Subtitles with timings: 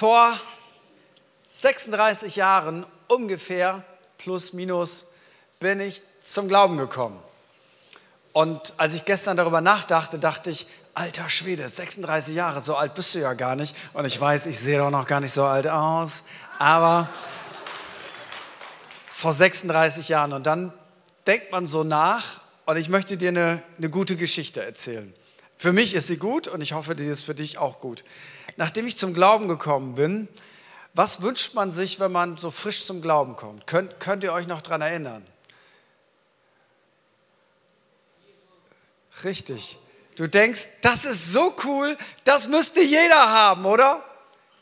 [0.00, 0.34] Vor
[1.44, 3.84] 36 Jahren ungefähr,
[4.16, 5.04] plus minus,
[5.58, 7.22] bin ich zum Glauben gekommen.
[8.32, 13.14] Und als ich gestern darüber nachdachte, dachte ich, alter Schwede, 36 Jahre, so alt bist
[13.14, 13.76] du ja gar nicht.
[13.92, 16.22] Und ich weiß, ich sehe doch noch gar nicht so alt aus.
[16.58, 17.06] Aber
[19.12, 20.32] vor 36 Jahren.
[20.32, 20.72] Und dann
[21.26, 25.12] denkt man so nach und ich möchte dir eine, eine gute Geschichte erzählen.
[25.58, 28.02] Für mich ist sie gut und ich hoffe, die ist für dich auch gut.
[28.56, 30.28] Nachdem ich zum Glauben gekommen bin,
[30.94, 33.66] was wünscht man sich, wenn man so frisch zum Glauben kommt?
[33.66, 35.26] Könnt, könnt ihr euch noch daran erinnern?
[39.24, 39.78] Richtig.
[40.16, 44.04] Du denkst, das ist so cool, das müsste jeder haben, oder?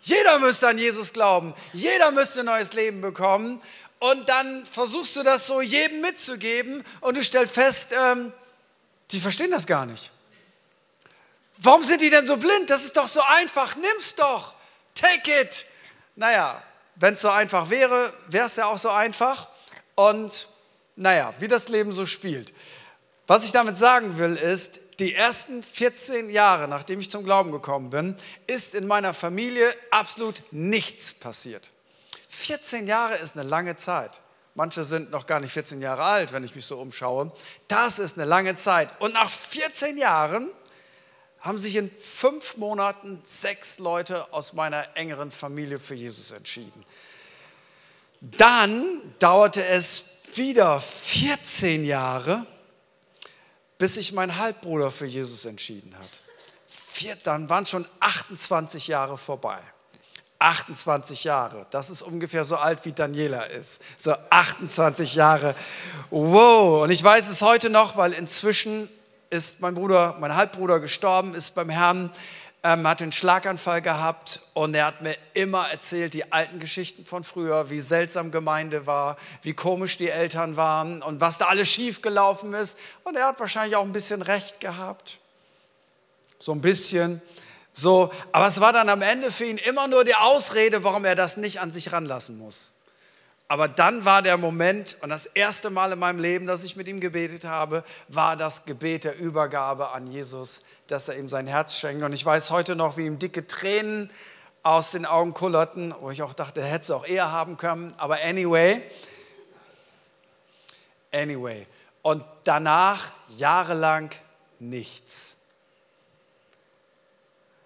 [0.02, 1.54] Jeder müsste an Jesus glauben.
[1.72, 3.60] Jeder müsste ein neues Leben bekommen.
[3.98, 8.32] Und dann versuchst du das so jedem mitzugeben und du stellst fest, ähm,
[9.10, 10.12] die verstehen das gar nicht.
[11.60, 12.70] Warum sind die denn so blind?
[12.70, 13.76] Das ist doch so einfach.
[13.76, 14.54] Nimm's doch.
[14.94, 15.66] Take it.
[16.16, 16.62] Naja,
[16.96, 19.48] wenn es so einfach wäre, wäre es ja auch so einfach.
[19.94, 20.48] Und
[20.96, 22.52] naja, wie das Leben so spielt.
[23.26, 27.90] Was ich damit sagen will, ist, die ersten 14 Jahre, nachdem ich zum Glauben gekommen
[27.90, 31.70] bin, ist in meiner Familie absolut nichts passiert.
[32.30, 34.20] 14 Jahre ist eine lange Zeit.
[34.54, 37.30] Manche sind noch gar nicht 14 Jahre alt, wenn ich mich so umschaue.
[37.68, 38.88] Das ist eine lange Zeit.
[39.00, 40.50] Und nach 14 Jahren
[41.40, 46.84] haben sich in fünf Monaten sechs Leute aus meiner engeren Familie für Jesus entschieden.
[48.20, 52.44] Dann dauerte es wieder 14 Jahre,
[53.78, 56.20] bis sich mein Halbbruder für Jesus entschieden hat.
[57.22, 59.58] Dann waren schon 28 Jahre vorbei.
[60.40, 61.66] 28 Jahre.
[61.70, 63.82] Das ist ungefähr so alt wie Daniela ist.
[63.96, 65.54] So 28 Jahre.
[66.10, 66.82] Wow.
[66.84, 68.88] Und ich weiß es heute noch, weil inzwischen
[69.30, 72.10] ist mein Bruder, mein Halbbruder gestorben, ist beim Herrn,
[72.62, 77.22] ähm, hat einen Schlaganfall gehabt und er hat mir immer erzählt, die alten Geschichten von
[77.22, 82.02] früher, wie seltsam Gemeinde war, wie komisch die Eltern waren und was da alles schief
[82.02, 82.78] gelaufen ist.
[83.04, 85.18] Und er hat wahrscheinlich auch ein bisschen recht gehabt.
[86.40, 87.22] So ein bisschen.
[87.72, 91.14] So, aber es war dann am Ende für ihn immer nur die Ausrede, warum er
[91.14, 92.72] das nicht an sich ranlassen muss.
[93.50, 96.86] Aber dann war der Moment, und das erste Mal in meinem Leben, dass ich mit
[96.86, 101.78] ihm gebetet habe, war das Gebet der Übergabe an Jesus, dass er ihm sein Herz
[101.78, 102.04] schenkt.
[102.04, 104.10] Und ich weiß heute noch, wie ihm dicke Tränen
[104.62, 107.94] aus den Augen kullerten, wo ich auch dachte, er hätte es auch eher haben können.
[107.96, 108.82] Aber anyway,
[111.10, 111.66] anyway.
[112.02, 114.10] Und danach jahrelang
[114.58, 115.38] nichts.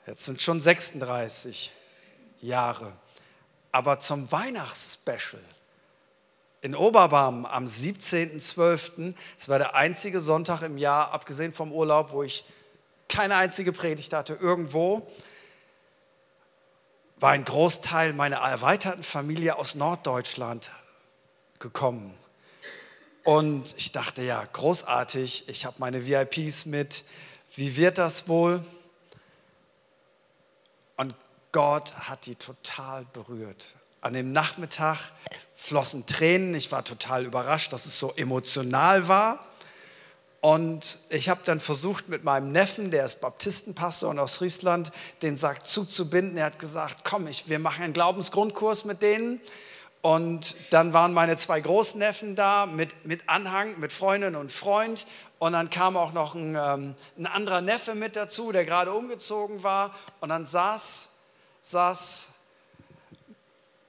[0.06, 1.72] Jetzt sind schon 36
[2.40, 2.92] Jahre.
[3.72, 5.42] Aber zum Weihnachtsspecial
[6.62, 9.14] in Oberbarm am 17.12.
[9.38, 12.44] Es war der einzige Sonntag im Jahr, abgesehen vom Urlaub, wo ich
[13.08, 15.06] keine einzige Predigt hatte, irgendwo
[17.16, 20.72] war ein Großteil meiner erweiterten Familie aus Norddeutschland
[21.60, 22.16] gekommen.
[23.22, 27.04] Und ich dachte, ja, großartig, ich habe meine VIPs mit.
[27.54, 28.64] Wie wird das wohl?
[30.96, 31.14] Und
[31.52, 33.76] Gott hat die total berührt.
[34.02, 34.98] An dem Nachmittag
[35.54, 36.54] flossen Tränen.
[36.54, 39.46] Ich war total überrascht, dass es so emotional war.
[40.40, 44.90] Und ich habe dann versucht, mit meinem Neffen, der ist Baptistenpastor und aus Friesland,
[45.22, 46.36] den Sack zuzubinden.
[46.36, 49.40] Er hat gesagt, komm, ich, wir machen einen Glaubensgrundkurs mit denen.
[50.00, 55.06] Und dann waren meine zwei Großneffen da mit, mit Anhang, mit Freundin und Freund.
[55.38, 59.62] Und dann kam auch noch ein, ähm, ein anderer Neffe mit dazu, der gerade umgezogen
[59.62, 59.94] war.
[60.18, 61.10] Und dann saß,
[61.62, 62.31] saß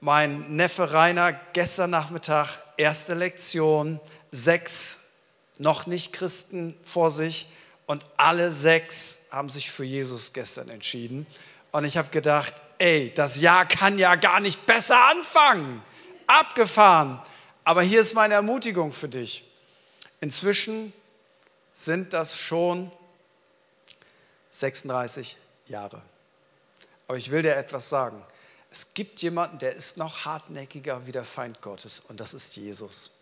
[0.04, 3.98] mein Neffe Rainer gestern Nachmittag, erste Lektion,
[4.30, 5.00] sechs
[5.56, 7.50] noch nicht Christen vor sich
[7.86, 11.26] und alle sechs haben sich für Jesus gestern entschieden.
[11.72, 15.82] Und ich habe gedacht, ey, das Jahr kann ja gar nicht besser anfangen.
[16.26, 17.22] Abgefahren.
[17.64, 19.50] Aber hier ist meine Ermutigung für dich.
[20.20, 20.92] Inzwischen
[21.72, 22.90] sind das schon
[24.50, 26.02] 36 Jahre.
[27.08, 28.22] Aber ich will dir etwas sagen.
[28.74, 33.12] Es gibt jemanden, der ist noch hartnäckiger wie der Feind Gottes und das ist Jesus.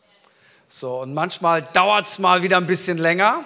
[0.66, 3.44] So, und manchmal dauert es mal wieder ein bisschen länger,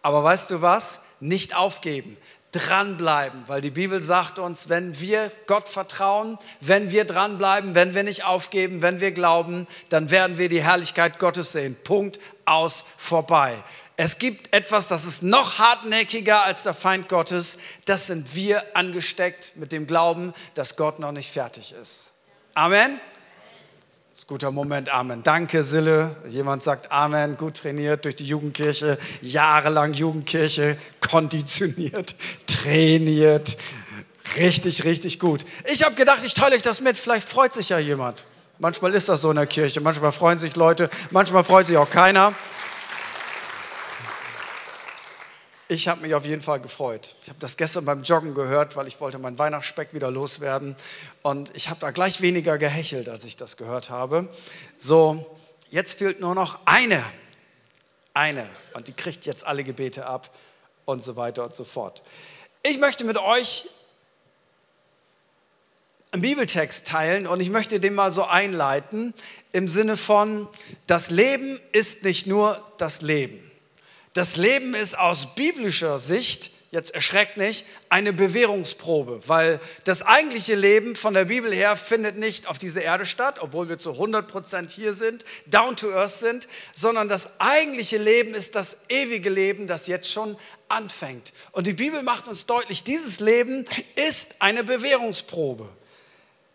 [0.00, 1.00] aber weißt du was?
[1.18, 2.16] Nicht aufgeben,
[2.52, 8.04] dranbleiben, weil die Bibel sagt uns, wenn wir Gott vertrauen, wenn wir dranbleiben, wenn wir
[8.04, 11.76] nicht aufgeben, wenn wir glauben, dann werden wir die Herrlichkeit Gottes sehen.
[11.82, 13.64] Punkt aus vorbei.
[14.00, 17.58] Es gibt etwas, das ist noch hartnäckiger als der Feind Gottes.
[17.84, 22.12] Das sind wir angesteckt mit dem Glauben, dass Gott noch nicht fertig ist.
[22.54, 23.00] Amen.
[24.28, 25.24] Guter Moment, Amen.
[25.24, 26.14] Danke, Sille.
[26.28, 32.14] Jemand sagt Amen, gut trainiert durch die Jugendkirche, jahrelang Jugendkirche, konditioniert,
[32.46, 33.56] trainiert,
[34.36, 35.44] Richtig, richtig gut.
[35.72, 36.98] Ich habe gedacht, ich teile euch das mit.
[36.98, 38.24] Vielleicht freut sich ja jemand.
[38.58, 39.80] Manchmal ist das so in der Kirche.
[39.80, 42.34] Manchmal freuen sich Leute, manchmal freut sich auch keiner.
[45.70, 47.14] Ich habe mich auf jeden Fall gefreut.
[47.22, 50.74] Ich habe das gestern beim Joggen gehört, weil ich wollte meinen Weihnachtsspeck wieder loswerden.
[51.20, 54.28] Und ich habe da gleich weniger gehechelt, als ich das gehört habe.
[54.78, 55.36] So,
[55.68, 57.04] jetzt fehlt nur noch eine.
[58.14, 58.48] Eine.
[58.72, 60.34] Und die kriegt jetzt alle Gebete ab
[60.86, 62.02] und so weiter und so fort.
[62.62, 63.68] Ich möchte mit euch
[66.12, 69.12] einen Bibeltext teilen und ich möchte den mal so einleiten
[69.52, 70.48] im Sinne von,
[70.86, 73.47] das Leben ist nicht nur das Leben.
[74.14, 80.96] Das Leben ist aus biblischer Sicht, jetzt erschreckt nicht, eine Bewährungsprobe, weil das eigentliche Leben
[80.96, 84.92] von der Bibel her findet nicht auf dieser Erde statt, obwohl wir zu 100% hier
[84.94, 90.10] sind, down to earth sind, sondern das eigentliche Leben ist das ewige Leben, das jetzt
[90.10, 90.36] schon
[90.68, 91.32] anfängt.
[91.52, 93.64] Und die Bibel macht uns deutlich, dieses Leben
[93.94, 95.68] ist eine Bewährungsprobe.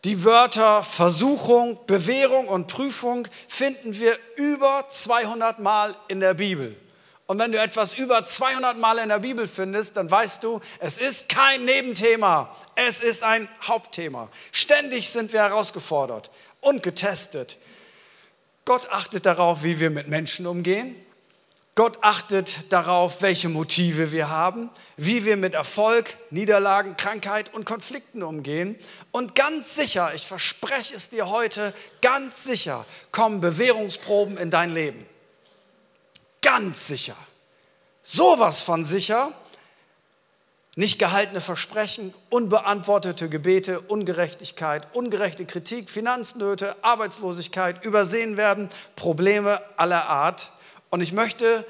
[0.05, 6.75] Die Wörter Versuchung, Bewährung und Prüfung finden wir über 200 Mal in der Bibel.
[7.25, 10.97] Und wenn du etwas über 200 Mal in der Bibel findest, dann weißt du, es
[10.97, 14.29] ist kein Nebenthema, es ist ein Hauptthema.
[14.51, 16.29] Ständig sind wir herausgefordert
[16.59, 17.57] und getestet.
[18.65, 20.95] Gott achtet darauf, wie wir mit Menschen umgehen.
[21.75, 28.21] Gott achtet darauf, welche Motive wir haben, wie wir mit Erfolg, Niederlagen, Krankheit und Konflikten
[28.21, 28.77] umgehen.
[29.11, 35.03] Und ganz sicher, ich verspreche es dir heute, ganz sicher kommen Bewährungsproben in dein Leben.
[36.43, 37.15] Ganz sicher.
[38.03, 39.31] Sowas von sicher.
[40.75, 50.51] Nicht gehaltene Versprechen, unbeantwortete Gebete, Ungerechtigkeit, ungerechte Kritik, Finanznöte, Arbeitslosigkeit, übersehen werden, Probleme aller Art
[50.89, 51.63] und ich möchte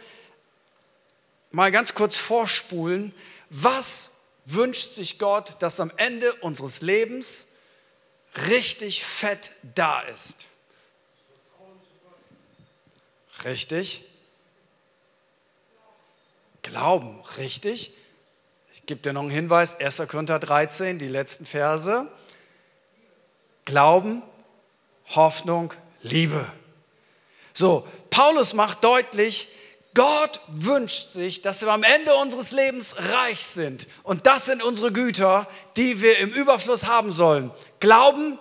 [1.51, 3.13] mal ganz kurz vorspulen,
[3.49, 4.11] was
[4.45, 7.49] wünscht sich Gott, dass am Ende unseres Lebens
[8.47, 10.47] richtig fett da ist?
[13.43, 14.12] Richtig.
[16.63, 17.95] Glauben, richtig.
[18.73, 20.03] Ich gebe dir noch einen Hinweis, 1.
[20.07, 22.07] Korinther 13, die letzten Verse.
[23.65, 24.23] Glauben,
[25.09, 26.45] Hoffnung, Liebe.
[27.53, 29.49] So, Paulus macht deutlich,
[29.93, 33.87] Gott wünscht sich, dass wir am Ende unseres Lebens reich sind.
[34.01, 37.51] Und das sind unsere Güter, die wir im Überfluss haben sollen.
[37.79, 38.39] Glauben,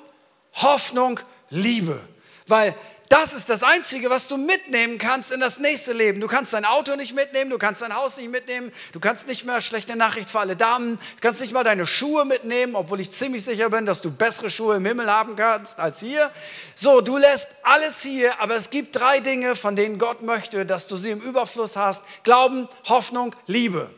[0.54, 1.20] Hoffnung,
[1.50, 2.00] Liebe.
[2.46, 2.74] Weil
[3.12, 6.18] das ist das Einzige, was du mitnehmen kannst in das nächste Leben.
[6.18, 9.44] Du kannst dein Auto nicht mitnehmen, du kannst dein Haus nicht mitnehmen, du kannst nicht
[9.44, 13.10] mehr, schlechte Nachricht für alle Damen, du kannst nicht mal deine Schuhe mitnehmen, obwohl ich
[13.10, 16.30] ziemlich sicher bin, dass du bessere Schuhe im Himmel haben kannst als hier.
[16.74, 20.86] So, du lässt alles hier, aber es gibt drei Dinge, von denen Gott möchte, dass
[20.86, 22.04] du sie im Überfluss hast.
[22.24, 23.90] Glauben, Hoffnung, Liebe.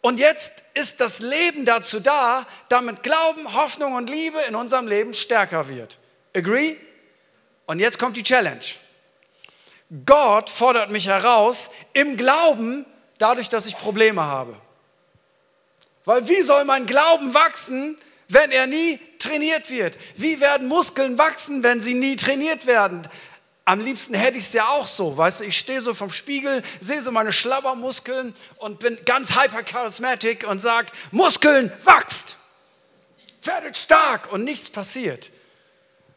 [0.00, 5.12] Und jetzt ist das Leben dazu da, damit Glauben, Hoffnung und Liebe in unserem Leben
[5.12, 5.98] stärker wird.
[6.34, 6.76] Agree?
[7.66, 8.64] Und jetzt kommt die Challenge.
[10.06, 12.84] Gott fordert mich heraus im Glauben,
[13.18, 14.56] dadurch, dass ich Probleme habe.
[16.04, 17.96] Weil wie soll mein Glauben wachsen,
[18.28, 19.96] wenn er nie trainiert wird?
[20.16, 23.06] Wie werden Muskeln wachsen, wenn sie nie trainiert werden?
[23.66, 26.62] Am liebsten hätte ich es ja auch so, weißt du, ich stehe so vom Spiegel,
[26.80, 32.36] sehe so meine Schlabbermuskeln und bin ganz hypercharismatic und sage, Muskeln wachst,
[33.42, 35.30] werdet stark und nichts passiert.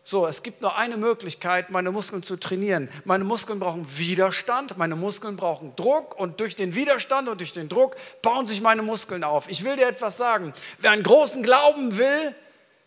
[0.10, 2.88] So, es gibt nur eine Möglichkeit, meine Muskeln zu trainieren.
[3.04, 7.68] Meine Muskeln brauchen Widerstand, meine Muskeln brauchen Druck und durch den Widerstand und durch den
[7.68, 9.50] Druck bauen sich meine Muskeln auf.
[9.50, 10.54] Ich will dir etwas sagen.
[10.80, 12.34] Wer einen großen Glauben will,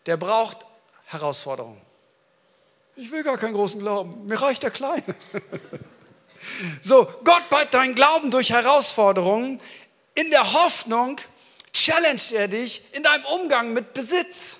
[0.06, 0.64] der braucht
[1.04, 1.78] Herausforderungen.
[2.96, 5.04] Ich will gar keinen großen Glauben, mir reicht der kleine.
[6.80, 9.60] so, Gott baut deinen Glauben durch Herausforderungen.
[10.14, 11.20] In der Hoffnung
[11.74, 14.59] challenge er dich in deinem Umgang mit Besitz.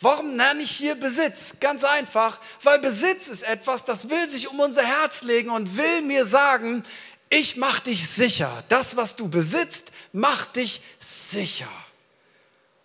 [0.00, 1.56] Warum nenne ich hier Besitz?
[1.58, 6.02] Ganz einfach, weil Besitz ist etwas, das will sich um unser Herz legen und will
[6.02, 6.84] mir sagen,
[7.30, 8.62] ich mache dich sicher.
[8.68, 11.68] Das, was du besitzt, macht dich sicher.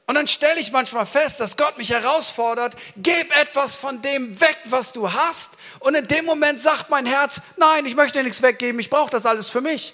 [0.05, 4.57] Und dann stelle ich manchmal fest, dass Gott mich herausfordert, gib etwas von dem weg,
[4.65, 5.51] was du hast.
[5.79, 9.25] Und in dem Moment sagt mein Herz, nein, ich möchte nichts weggeben, ich brauche das
[9.25, 9.93] alles für mich.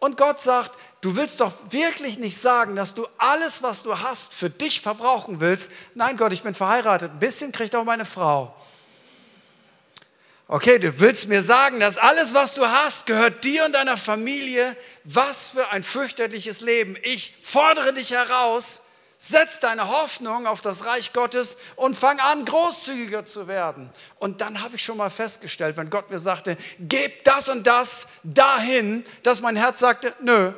[0.00, 4.32] Und Gott sagt, Du willst doch wirklich nicht sagen, dass du alles, was du hast,
[4.32, 5.70] für dich verbrauchen willst.
[5.94, 7.12] Nein, Gott, ich bin verheiratet.
[7.12, 8.56] Ein bisschen kriegt auch meine Frau.
[10.48, 14.74] Okay, du willst mir sagen, dass alles, was du hast, gehört dir und deiner Familie.
[15.04, 16.96] Was für ein fürchterliches Leben.
[17.02, 18.80] Ich fordere dich heraus,
[19.18, 23.90] setz deine Hoffnung auf das Reich Gottes und fang an, großzügiger zu werden.
[24.18, 28.08] Und dann habe ich schon mal festgestellt, wenn Gott mir sagte, gib das und das
[28.22, 30.54] dahin, dass mein Herz sagte, nö,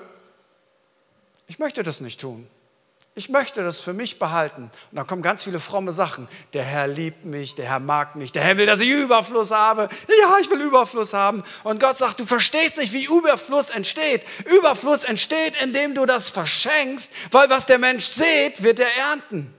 [1.46, 2.46] ich möchte das nicht tun.
[3.18, 4.64] Ich möchte das für mich behalten.
[4.90, 6.28] Und dann kommen ganz viele fromme Sachen.
[6.52, 9.88] Der Herr liebt mich, der Herr mag mich, der Herr will, dass ich Überfluss habe.
[10.20, 11.42] Ja, ich will Überfluss haben.
[11.64, 14.20] Und Gott sagt, du verstehst nicht, wie Überfluss entsteht.
[14.44, 19.54] Überfluss entsteht, indem du das verschenkst, weil was der Mensch sät, wird er ernten.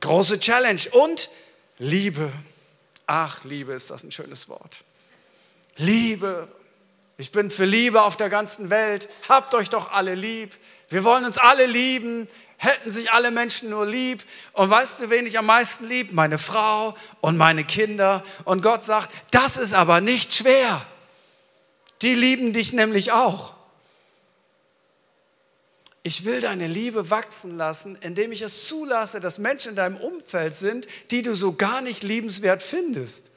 [0.00, 0.80] Große Challenge.
[0.92, 1.28] Und
[1.78, 2.32] Liebe.
[3.06, 4.78] Ach, Liebe ist das ein schönes Wort.
[5.76, 6.48] Liebe.
[7.16, 9.08] Ich bin für Liebe auf der ganzen Welt.
[9.28, 10.56] Habt euch doch alle lieb.
[10.88, 14.22] Wir wollen uns alle lieben, hätten sich alle Menschen nur lieb.
[14.52, 16.12] Und weißt du, wen ich am meisten lieb?
[16.12, 18.22] Meine Frau und meine Kinder.
[18.44, 20.86] Und Gott sagt, das ist aber nicht schwer.
[22.02, 23.54] Die lieben dich nämlich auch.
[26.04, 30.54] Ich will deine Liebe wachsen lassen, indem ich es zulasse, dass Menschen in deinem Umfeld
[30.54, 33.31] sind, die du so gar nicht liebenswert findest.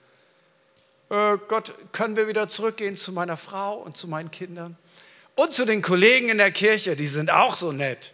[1.10, 4.78] Äh, Gott, können wir wieder zurückgehen zu meiner Frau und zu meinen Kindern?
[5.36, 8.14] Und zu den Kollegen in der Kirche, die sind auch so nett.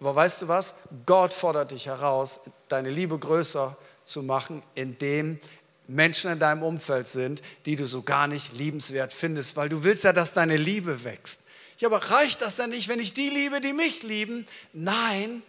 [0.00, 0.74] Aber weißt du was?
[1.06, 5.40] Gott fordert dich heraus, deine Liebe größer zu machen, indem
[5.88, 10.04] Menschen in deinem Umfeld sind, die du so gar nicht liebenswert findest, weil du willst
[10.04, 11.42] ja, dass deine Liebe wächst.
[11.78, 14.46] Ja, aber reicht das dann nicht, wenn ich die liebe, die mich lieben?
[14.72, 15.42] Nein,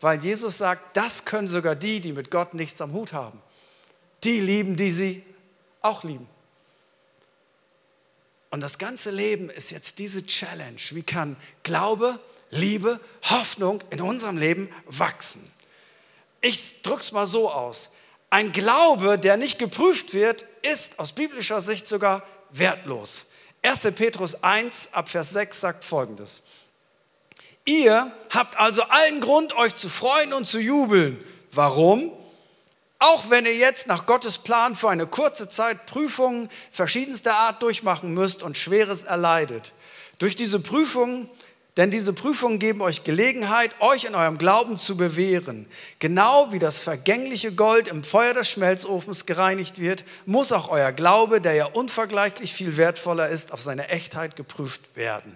[0.00, 3.40] weil Jesus sagt, das können sogar die, die mit Gott nichts am Hut haben.
[4.24, 5.22] Die lieben, die sie
[5.82, 6.28] auch lieben.
[8.50, 10.80] Und das ganze Leben ist jetzt diese Challenge.
[10.90, 12.18] Wie kann Glaube,
[12.50, 15.48] Liebe, Hoffnung in unserem Leben wachsen?
[16.40, 17.90] Ich drücke es mal so aus.
[18.28, 23.26] Ein Glaube, der nicht geprüft wird, ist aus biblischer Sicht sogar wertlos.
[23.62, 23.92] 1.
[23.94, 26.42] Petrus 1 ab Vers 6 sagt folgendes.
[27.64, 31.22] Ihr habt also allen Grund, euch zu freuen und zu jubeln.
[31.52, 32.12] Warum?
[33.02, 38.12] Auch wenn ihr jetzt nach Gottes Plan für eine kurze Zeit Prüfungen verschiedenster Art durchmachen
[38.12, 39.72] müsst und Schweres erleidet.
[40.18, 41.26] Durch diese Prüfungen,
[41.78, 45.66] denn diese Prüfungen geben euch Gelegenheit, euch in eurem Glauben zu bewähren.
[45.98, 51.40] Genau wie das vergängliche Gold im Feuer des Schmelzofens gereinigt wird, muss auch euer Glaube,
[51.40, 55.34] der ja unvergleichlich viel wertvoller ist, auf seine Echtheit geprüft werden.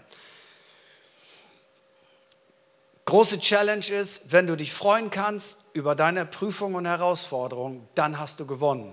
[3.06, 8.40] Große Challenge ist, wenn du dich freuen kannst über deine Prüfungen und Herausforderungen, dann hast
[8.40, 8.92] du gewonnen.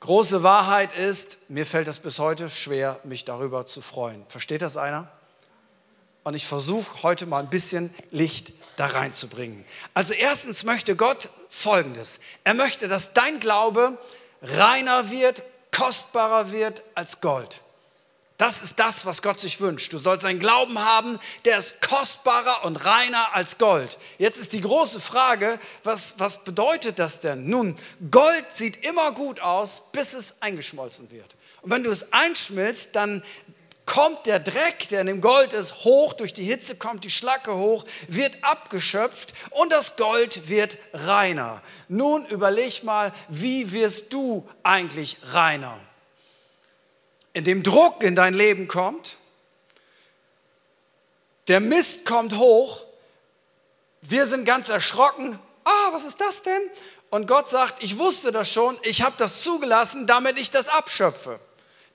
[0.00, 4.24] Große Wahrheit ist, mir fällt es bis heute schwer, mich darüber zu freuen.
[4.28, 5.10] Versteht das einer?
[6.24, 9.64] Und ich versuche heute mal ein bisschen Licht da reinzubringen.
[9.94, 12.20] Also erstens möchte Gott Folgendes.
[12.44, 13.96] Er möchte, dass dein Glaube
[14.42, 15.42] reiner wird,
[15.74, 17.62] kostbarer wird als Gold.
[18.38, 19.92] Das ist das, was Gott sich wünscht.
[19.92, 23.98] Du sollst einen Glauben haben, der ist kostbarer und reiner als Gold.
[24.16, 27.50] Jetzt ist die große Frage, was, was bedeutet das denn?
[27.50, 27.76] Nun,
[28.12, 31.34] Gold sieht immer gut aus, bis es eingeschmolzen wird.
[31.62, 33.24] Und wenn du es einschmilzt, dann
[33.86, 37.56] kommt der Dreck, der in dem Gold ist, hoch, durch die Hitze kommt die Schlacke
[37.56, 41.60] hoch, wird abgeschöpft und das Gold wird reiner.
[41.88, 45.76] Nun überleg mal, wie wirst du eigentlich reiner?
[47.32, 49.16] In dem Druck in dein Leben kommt,
[51.48, 52.84] der Mist kommt hoch,
[54.02, 56.70] wir sind ganz erschrocken, ah, was ist das denn?
[57.10, 61.40] Und Gott sagt, ich wusste das schon, ich habe das zugelassen, damit ich das abschöpfe.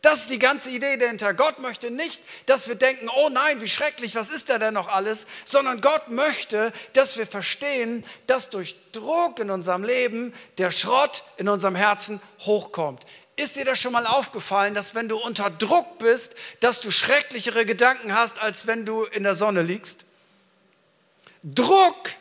[0.04, 1.34] Das ist die ganze Idee dahinter.
[1.34, 4.90] Gott möchte nicht, dass wir denken, oh nein, wie schrecklich, was ist da denn noch
[4.90, 11.24] alles, sondern Gott möchte, dass wir verstehen, dass durch Druck in unserem Leben der Schrott
[11.38, 13.06] in unserem Herzen hochkommt.
[13.36, 17.66] Ist dir das schon mal aufgefallen, dass wenn du unter Druck bist, dass du schrecklichere
[17.66, 20.06] Gedanken hast, als wenn du in der Sonne liegst?
[21.44, 22.12] Druck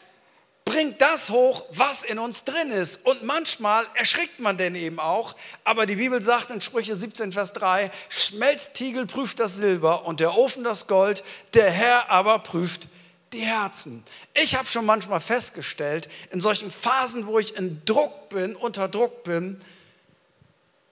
[0.64, 3.04] bringt das hoch, was in uns drin ist.
[3.04, 5.36] Und manchmal erschrickt man denn eben auch.
[5.64, 10.34] Aber die Bibel sagt in Sprüche 17, Vers 3, Schmelztiegel prüft das Silber und der
[10.36, 12.88] Ofen das Gold, der Herr aber prüft
[13.34, 14.04] die Herzen.
[14.34, 19.24] Ich habe schon manchmal festgestellt, in solchen Phasen, wo ich in Druck bin, unter Druck
[19.24, 19.60] bin,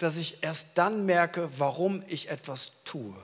[0.00, 3.14] dass ich erst dann merke, warum ich etwas tue.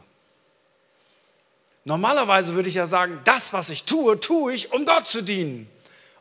[1.84, 5.70] Normalerweise würde ich ja sagen, das, was ich tue, tue ich, um Gott zu dienen.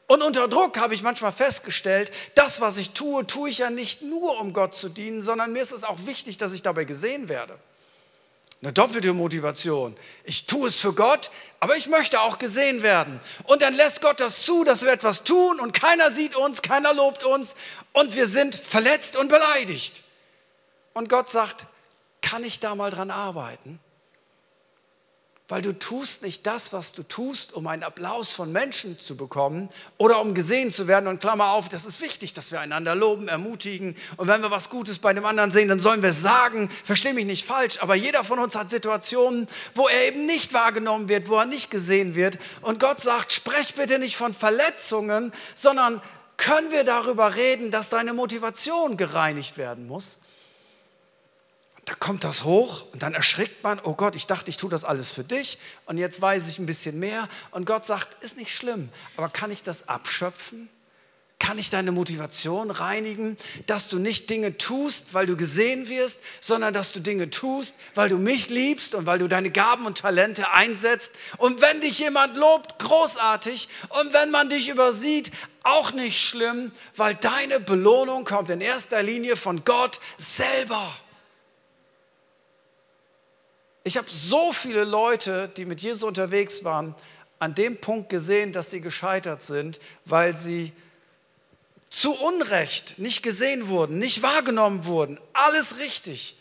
[0.08, 4.02] Und unter Druck habe ich manchmal festgestellt, das, was ich tue, tue ich ja nicht
[4.02, 7.28] nur, um Gott zu dienen, sondern mir ist es auch wichtig, dass ich dabei gesehen
[7.28, 7.58] werde.
[8.62, 9.98] Eine doppelte Motivation.
[10.24, 13.20] Ich tue es für Gott, aber ich möchte auch gesehen werden.
[13.44, 16.94] Und dann lässt Gott das zu, dass wir etwas tun und keiner sieht uns, keiner
[16.94, 17.56] lobt uns
[17.92, 20.05] und wir sind verletzt und beleidigt.
[20.96, 21.66] Und Gott sagt,
[22.22, 23.80] kann ich da mal dran arbeiten?
[25.50, 29.70] Weil du tust nicht das, was du tust, um einen Applaus von Menschen zu bekommen
[29.98, 31.08] oder um gesehen zu werden.
[31.08, 33.96] Und Klammer auf, das ist wichtig, dass wir einander loben, ermutigen.
[34.16, 37.26] Und wenn wir was Gutes bei dem anderen sehen, dann sollen wir sagen, verstehe mich
[37.26, 41.36] nicht falsch, aber jeder von uns hat Situationen, wo er eben nicht wahrgenommen wird, wo
[41.36, 42.40] er nicht gesehen wird.
[42.62, 46.02] Und Gott sagt, sprech bitte nicht von Verletzungen, sondern
[46.38, 50.20] können wir darüber reden, dass deine Motivation gereinigt werden muss?
[51.86, 54.84] Da kommt das hoch und dann erschrickt man, oh Gott, ich dachte, ich tue das
[54.84, 57.30] alles für dich und jetzt weiß ich ein bisschen mehr.
[57.52, 60.68] Und Gott sagt, ist nicht schlimm, aber kann ich das abschöpfen?
[61.38, 63.38] Kann ich deine Motivation reinigen,
[63.68, 68.10] dass du nicht Dinge tust, weil du gesehen wirst, sondern dass du Dinge tust, weil
[68.10, 71.12] du mich liebst und weil du deine Gaben und Talente einsetzt?
[71.38, 73.68] Und wenn dich jemand lobt, großartig.
[74.02, 75.32] Und wenn man dich übersieht,
[75.64, 80.96] auch nicht schlimm, weil deine Belohnung kommt in erster Linie von Gott selber.
[83.88, 86.96] Ich habe so viele Leute, die mit Jesus unterwegs waren,
[87.38, 90.74] an dem Punkt gesehen, dass sie gescheitert sind, weil sie
[91.92, 95.20] zu Unrecht nicht gesehen wurden, nicht wahrgenommen wurden.
[95.34, 96.36] Alles richtig.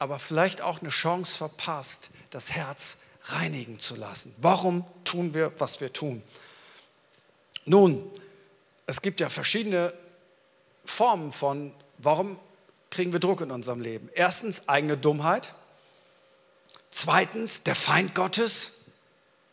[0.00, 4.34] Aber vielleicht auch eine Chance verpasst, das Herz reinigen zu lassen.
[4.38, 6.20] Warum tun wir, was wir tun?
[7.64, 8.10] Nun,
[8.86, 9.94] es gibt ja verschiedene
[10.84, 12.40] Formen von, warum
[12.90, 14.10] kriegen wir Druck in unserem Leben.
[14.14, 15.54] Erstens eigene Dummheit.
[16.92, 18.82] Zweitens, der Feind Gottes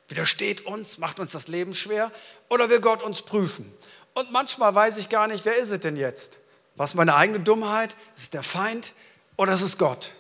[0.10, 2.12] widersteht uns, macht uns das Leben schwer
[2.50, 3.74] oder will Gott uns prüfen.
[4.14, 6.38] Und manchmal weiß ich gar nicht, wer ist es denn jetzt?
[6.76, 7.96] Was meine eigene Dummheit?
[8.18, 8.94] Ist es der Feind
[9.38, 10.12] oder ist es Gott?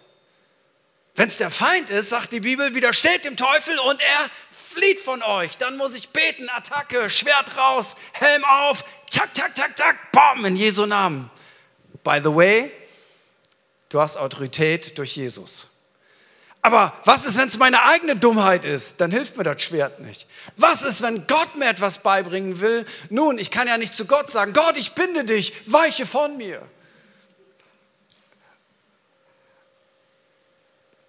[1.15, 5.21] Wenn es der Feind ist, sagt die Bibel, widersteht dem Teufel und er flieht von
[5.21, 5.57] euch.
[5.57, 10.55] Dann muss ich beten, Attacke, Schwert raus, Helm auf, tak, tak, tak, tak, bam, in
[10.55, 11.29] Jesu Namen.
[12.05, 12.71] By the way,
[13.89, 15.78] du hast Autorität durch Jesus.
[16.61, 18.99] Aber was ist, wenn es meine eigene Dummheit ist?
[18.99, 20.27] Dann hilft mir das Schwert nicht.
[20.57, 22.85] Was ist, wenn Gott mir etwas beibringen will?
[23.09, 26.61] Nun, ich kann ja nicht zu Gott sagen, Gott, ich binde dich, weiche von mir.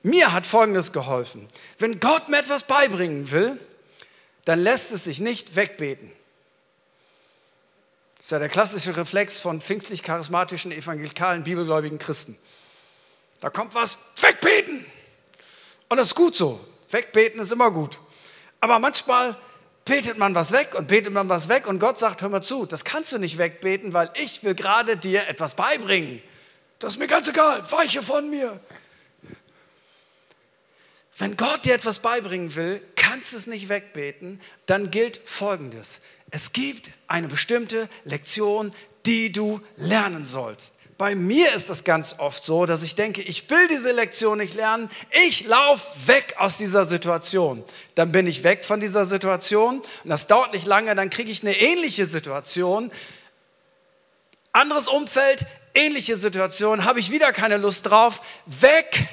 [0.02, 1.48] Mir hat Folgendes geholfen.
[1.78, 3.58] Wenn Gott mir etwas beibringen will,
[4.44, 6.10] dann lässt es sich nicht wegbeten.
[8.16, 12.38] Das ist ja der klassische Reflex von pfingstlich-charismatischen, evangelikalen, bibelgläubigen Christen.
[13.40, 14.86] Da kommt was, wegbeten.
[15.90, 16.58] Und das ist gut so.
[16.88, 17.98] Wegbeten ist immer gut.
[18.60, 19.36] Aber manchmal
[19.84, 22.64] betet man was weg und betet man was weg und Gott sagt, hör mal zu,
[22.64, 26.22] das kannst du nicht wegbeten, weil ich will gerade dir etwas beibringen.
[26.78, 28.60] Das ist mir ganz egal, weiche von mir.
[31.18, 36.02] Wenn Gott dir etwas beibringen will, kannst du es nicht wegbeten, dann gilt Folgendes.
[36.30, 38.72] Es gibt eine bestimmte Lektion,
[39.06, 40.79] die du lernen sollst.
[41.00, 44.52] Bei mir ist das ganz oft so, dass ich denke, ich will diese Lektion nicht
[44.52, 44.90] lernen,
[45.26, 47.64] ich laufe weg aus dieser Situation.
[47.94, 51.40] Dann bin ich weg von dieser Situation und das dauert nicht lange, dann kriege ich
[51.40, 52.92] eine ähnliche Situation.
[54.52, 59.08] Anderes Umfeld, ähnliche Situation, habe ich wieder keine Lust drauf, weg.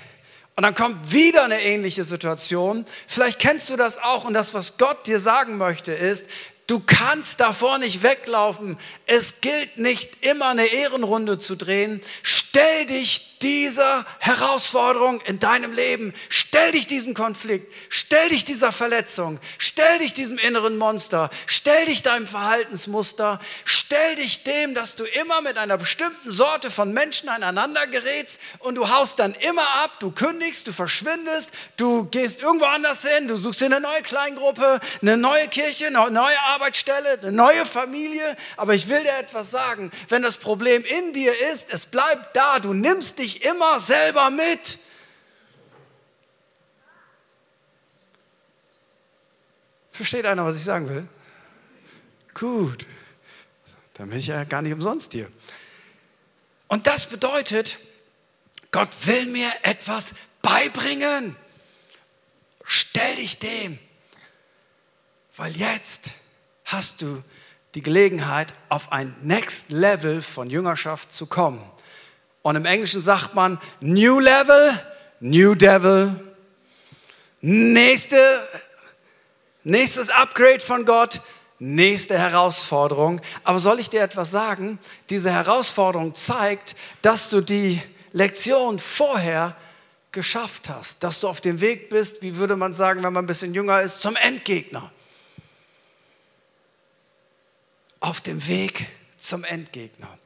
[0.57, 2.85] Und dann kommt wieder eine ähnliche Situation.
[3.07, 6.25] Vielleicht kennst du das auch und das, was Gott dir sagen möchte, ist,
[6.67, 8.77] Du kannst davor nicht weglaufen.
[9.05, 12.01] Es gilt nicht immer eine Ehrenrunde zu drehen.
[12.23, 16.13] Stell dich dieser Herausforderung in deinem Leben.
[16.29, 22.03] Stell dich diesem Konflikt, stell dich dieser Verletzung, stell dich diesem inneren Monster, stell dich
[22.03, 27.87] deinem Verhaltensmuster, stell dich dem, dass du immer mit einer bestimmten Sorte von Menschen aneinander
[27.87, 33.07] gerätst und du haust dann immer ab, du kündigst, du verschwindest, du gehst irgendwo anders
[33.07, 37.65] hin, du suchst dir eine neue Kleingruppe, eine neue Kirche, eine neue Arbeitsstelle, eine neue
[37.65, 38.35] Familie.
[38.55, 42.59] Aber ich will dir etwas sagen, wenn das Problem in dir ist, es bleibt da,
[42.59, 44.79] du nimmst dich dich immer selber mit.
[49.91, 51.07] Versteht einer, was ich sagen will?
[52.33, 52.85] Gut.
[53.95, 55.29] Dann bin ich ja gar nicht umsonst hier.
[56.67, 57.79] Und das bedeutet,
[58.71, 61.35] Gott will mir etwas beibringen.
[62.63, 63.79] Stell dich dem.
[65.35, 66.11] Weil jetzt
[66.65, 67.23] hast du
[67.73, 71.63] die Gelegenheit, auf ein Next Level von Jüngerschaft zu kommen.
[72.47, 74.79] Und im Englischen sagt man New Level,
[75.19, 76.15] New Devil.
[77.41, 78.17] Nächste,
[79.65, 81.19] nächstes Upgrade von Gott,
[81.59, 83.19] nächste Herausforderung.
[83.43, 84.79] Aber soll ich dir etwas sagen?
[85.09, 87.81] Diese Herausforderung zeigt, dass du die
[88.13, 89.53] Lektion vorher
[90.13, 93.27] geschafft hast, dass du auf dem Weg bist, wie würde man sagen, wenn man ein
[93.27, 94.89] bisschen jünger ist, zum Endgegner.
[97.99, 100.17] Auf dem Weg zum Endgegner.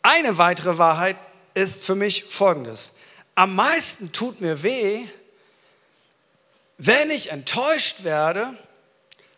[0.00, 1.18] Eine weitere Wahrheit
[1.54, 2.94] ist für mich folgendes.
[3.34, 5.06] Am meisten tut mir weh,
[6.78, 8.54] wenn ich enttäuscht werde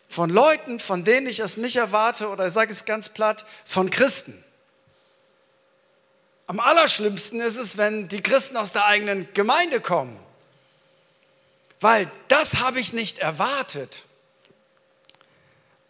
[0.09, 3.89] von Leuten, von denen ich es nicht erwarte, oder ich sage es ganz platt, von
[3.89, 4.43] Christen.
[6.47, 10.19] Am allerschlimmsten ist es, wenn die Christen aus der eigenen Gemeinde kommen,
[11.79, 14.05] weil das habe ich nicht erwartet.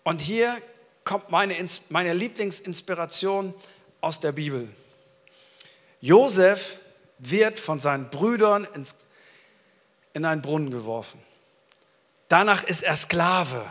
[0.03, 0.61] Und hier
[1.03, 1.55] kommt meine,
[1.89, 3.53] meine Lieblingsinspiration
[4.01, 4.69] aus der Bibel.
[6.05, 6.77] Josef
[7.17, 9.07] wird von seinen Brüdern ins,
[10.13, 11.19] in einen Brunnen geworfen.
[12.27, 13.65] Danach ist er Sklave.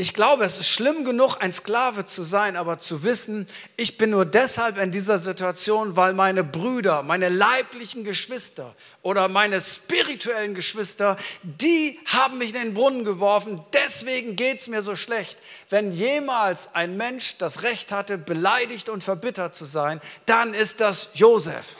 [0.00, 4.10] Ich glaube, es ist schlimm genug, ein Sklave zu sein, aber zu wissen, ich bin
[4.10, 11.16] nur deshalb in dieser Situation, weil meine Brüder, meine leiblichen Geschwister oder meine spirituellen Geschwister,
[11.42, 13.60] die haben mich in den Brunnen geworfen.
[13.72, 15.36] Deswegen geht es mir so schlecht.
[15.68, 21.08] Wenn jemals ein Mensch das Recht hatte, beleidigt und verbittert zu sein, dann ist das
[21.14, 21.74] Josef.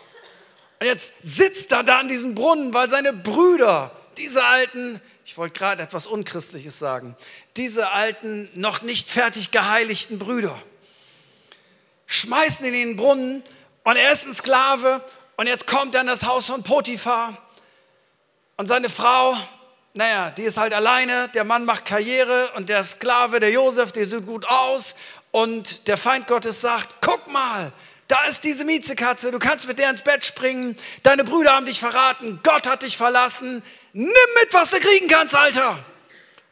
[0.81, 5.59] Und jetzt sitzt er da an diesem Brunnen, weil seine Brüder, diese alten ich wollte
[5.59, 7.15] gerade etwas Unchristliches sagen,
[7.59, 10.59] diese alten, noch nicht fertig geheiligten Brüder
[12.07, 13.43] schmeißen in den Brunnen
[13.85, 15.05] und er ist ein Sklave
[15.37, 17.37] und jetzt kommt er in das Haus von Potiphar
[18.57, 19.37] und seine Frau,
[19.93, 24.07] naja, die ist halt alleine, der Mann macht Karriere und der Sklave, der Josef, der
[24.07, 24.95] sieht gut aus
[25.31, 27.71] und der Feind Gottes sagt, guck mal,
[28.07, 31.81] da ist diese Miezekatze, du kannst mit der ins Bett springen, deine Brüder haben dich
[31.81, 33.63] verraten, Gott hat dich verlassen,
[33.99, 35.79] nimm mit, was du kriegen kannst, Alter.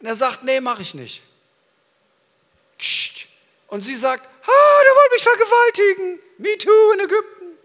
[0.01, 1.23] Und er sagt, nee, mach ich nicht.
[3.69, 6.21] Und sie sagt, ah, der wollte mich vergewaltigen.
[6.39, 7.59] Me too in Ägypten.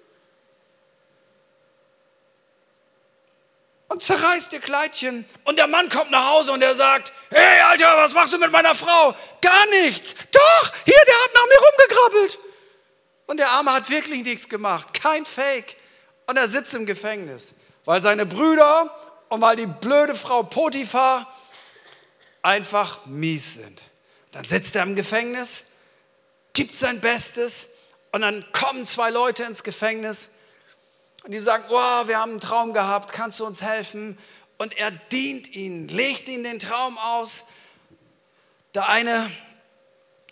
[3.87, 5.25] Und zerreißt ihr Kleidchen.
[5.43, 8.51] Und der Mann kommt nach Hause und er sagt, hey, Alter, was machst du mit
[8.51, 9.15] meiner Frau?
[9.41, 10.15] Gar nichts.
[10.31, 12.39] Doch, hier, der hat nach mir rumgekrabbelt.
[13.25, 15.75] Und der Arme hat wirklich nichts gemacht, kein Fake.
[16.27, 18.95] Und er sitzt im Gefängnis, weil seine Brüder
[19.31, 21.25] und weil die blöde Frau Potiphar
[22.41, 23.81] einfach mies sind.
[24.33, 25.67] Dann sitzt er im Gefängnis,
[26.51, 27.69] gibt sein Bestes
[28.11, 30.31] und dann kommen zwei Leute ins Gefängnis
[31.23, 34.17] und die sagen, oh, wir haben einen Traum gehabt, kannst du uns helfen?
[34.57, 37.45] Und er dient ihnen, legt ihnen den Traum aus.
[38.73, 39.31] Der eine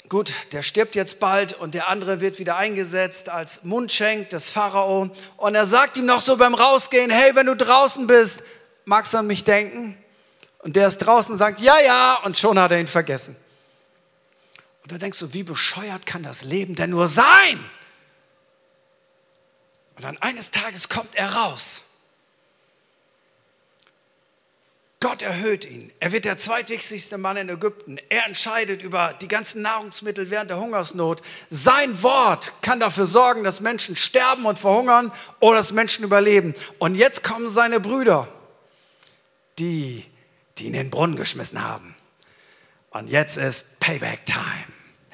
[0.09, 5.11] Gut, der stirbt jetzt bald und der andere wird wieder eingesetzt als Mundschenk des Pharao.
[5.37, 8.41] Und er sagt ihm noch so beim Rausgehen, hey, wenn du draußen bist,
[8.85, 9.97] magst du an mich denken?
[10.59, 13.35] Und der ist draußen und sagt, ja, ja, und schon hat er ihn vergessen.
[14.83, 17.63] Und da denkst du, wie bescheuert kann das Leben denn nur sein?
[19.95, 21.83] Und dann eines Tages kommt er raus
[25.01, 25.93] Gott erhöht ihn.
[26.01, 27.97] Er wird der zweitwichtigste Mann in Ägypten.
[28.09, 31.21] Er entscheidet über die ganzen Nahrungsmittel während der Hungersnot.
[31.49, 36.53] Sein Wort kann dafür sorgen, dass Menschen sterben und verhungern oder dass Menschen überleben.
[36.79, 38.27] Und jetzt kommen seine Brüder,
[39.59, 40.05] die,
[40.57, 41.95] die ihn in den Brunnen geschmissen haben.
[42.91, 44.65] Und jetzt ist Payback Time.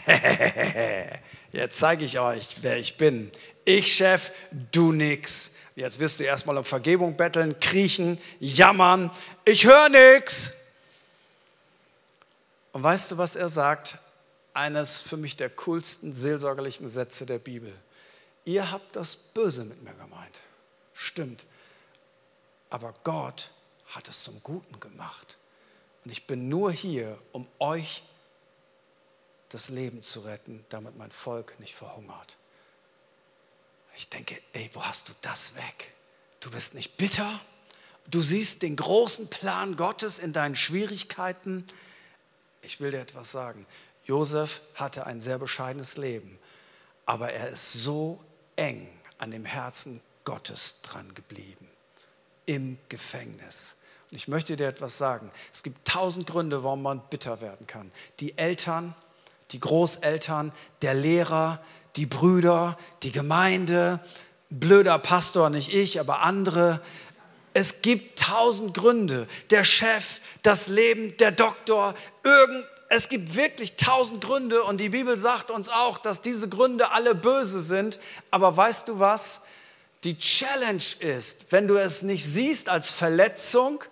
[1.51, 3.31] Jetzt zeige ich euch, wer ich bin.
[3.63, 4.31] Ich Chef,
[4.71, 5.53] du nix.
[5.75, 9.09] Jetzt wirst du erstmal um Vergebung betteln, kriechen, jammern.
[9.45, 10.53] Ich höre nichts.
[12.73, 13.97] Und weißt du, was er sagt?
[14.53, 17.73] Eines für mich der coolsten seelsorgerlichen Sätze der Bibel.
[18.43, 20.41] Ihr habt das Böse mit mir gemeint.
[20.93, 21.45] Stimmt.
[22.69, 23.49] Aber Gott
[23.95, 25.37] hat es zum Guten gemacht.
[26.03, 28.03] Und ich bin nur hier, um euch
[29.49, 32.37] das Leben zu retten, damit mein Volk nicht verhungert.
[33.95, 35.93] Ich denke, ey, wo hast du das weg?
[36.41, 37.39] Du bist nicht bitter.
[38.07, 41.65] Du siehst den großen Plan Gottes in deinen Schwierigkeiten.
[42.61, 43.65] Ich will dir etwas sagen.
[44.03, 46.37] Josef hatte ein sehr bescheidenes Leben,
[47.05, 48.23] aber er ist so
[48.55, 51.67] eng an dem Herzen Gottes dran geblieben.
[52.45, 53.77] Im Gefängnis.
[54.11, 55.31] Und ich möchte dir etwas sagen.
[55.53, 57.91] Es gibt tausend Gründe, warum man bitter werden kann.
[58.19, 58.93] Die Eltern,
[59.51, 61.59] die Großeltern, der Lehrer,
[61.95, 63.99] die Brüder, die Gemeinde,
[64.49, 66.81] blöder Pastor, nicht ich, aber andere.
[67.53, 69.27] Es gibt tausend Gründe.
[69.49, 75.17] Der Chef, das Leben, der Doktor, irgend, es gibt wirklich tausend Gründe und die Bibel
[75.17, 77.99] sagt uns auch, dass diese Gründe alle böse sind.
[78.29, 79.41] Aber weißt du was?
[80.03, 83.83] Die Challenge ist, wenn du es nicht siehst als Verletzung,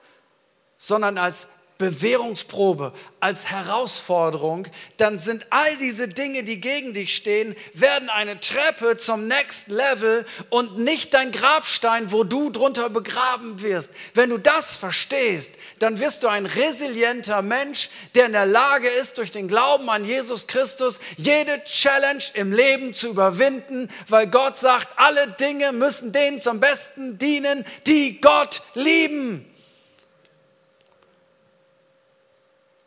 [0.84, 2.91] sondern als Bewährungsprobe,
[3.22, 4.67] als Herausforderung,
[4.98, 10.26] dann sind all diese Dinge, die gegen dich stehen, werden eine Treppe zum Next Level
[10.50, 13.91] und nicht dein Grabstein, wo du drunter begraben wirst.
[14.13, 19.17] Wenn du das verstehst, dann wirst du ein resilienter Mensch, der in der Lage ist,
[19.17, 25.00] durch den Glauben an Jesus Christus jede Challenge im Leben zu überwinden, weil Gott sagt,
[25.00, 29.50] alle Dinge müssen denen zum Besten dienen, die Gott lieben.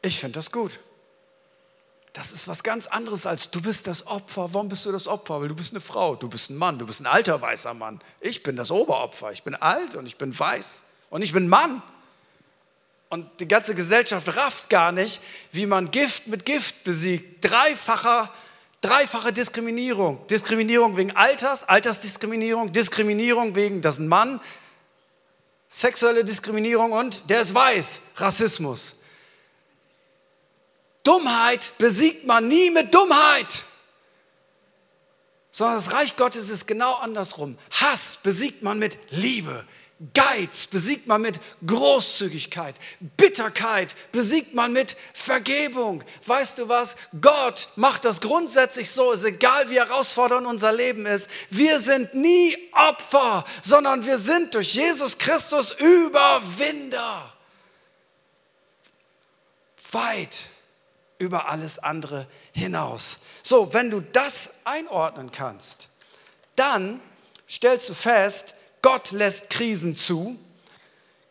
[0.07, 0.79] Ich finde das gut.
[2.13, 4.55] Das ist was ganz anderes als du bist das Opfer.
[4.55, 5.41] Warum bist du das Opfer?
[5.41, 8.01] Weil du bist eine Frau, du bist ein Mann, du bist ein alter weißer Mann.
[8.21, 9.33] Ich bin das Oberopfer.
[9.33, 11.83] Ich bin alt und ich bin weiß und ich bin Mann.
[13.09, 17.45] Und die ganze Gesellschaft rafft gar nicht, wie man Gift mit Gift besiegt.
[17.45, 18.33] Dreifacher,
[18.83, 20.25] dreifache Diskriminierung.
[20.29, 24.41] Diskriminierung wegen Alters, Altersdiskriminierung, Diskriminierung wegen, das ist ein Mann,
[25.69, 29.01] sexuelle Diskriminierung und der ist weiß, Rassismus.
[31.07, 33.65] Dummheit besiegt man nie mit Dummheit,
[35.51, 37.57] sondern das Reich Gottes ist genau andersrum.
[37.71, 39.65] Hass besiegt man mit Liebe.
[40.13, 42.75] Geiz besiegt man mit Großzügigkeit.
[43.17, 46.05] Bitterkeit besiegt man mit Vergebung.
[46.27, 46.97] Weißt du was?
[47.23, 51.31] Gott macht das grundsätzlich so, ist egal wie herausfordernd unser Leben ist.
[51.49, 57.33] Wir sind nie Opfer, sondern wir sind durch Jesus Christus Überwinder.
[59.93, 60.51] Weit
[61.19, 63.21] über alles andere hinaus.
[63.43, 65.89] So, wenn du das einordnen kannst,
[66.57, 67.01] dann
[67.49, 70.39] stellst du fest, Gott lässt Krisen zu.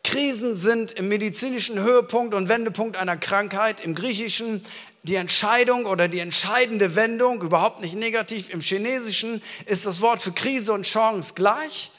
[0.04, 4.66] Krisen sind im medizinischen Höhepunkt und Wendepunkt einer Krankheit, im Griechischen
[5.04, 8.50] die Entscheidung oder die entscheidende Wendung, überhaupt nicht negativ.
[8.50, 11.92] Im Chinesischen ist das Wort für Krise und Chance gleich.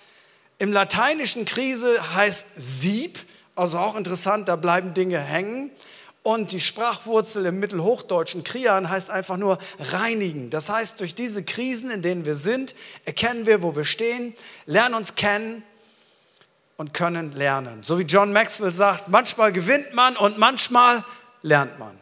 [0.59, 3.19] Im Lateinischen Krise heißt Sieb,
[3.55, 5.71] also auch interessant, da bleiben Dinge hängen.
[6.27, 10.51] Und die Sprachwurzel im Mittelhochdeutschen Krian heißt einfach nur reinigen.
[10.51, 14.35] Das heißt, durch diese Krisen, in denen wir sind, erkennen wir, wo wir stehen,
[14.65, 15.63] lernen uns kennen
[16.79, 17.85] und können lernen.
[17.85, 21.05] So wie John Maxwell sagt, manchmal gewinnt man und manchmal
[21.43, 21.97] lernt man.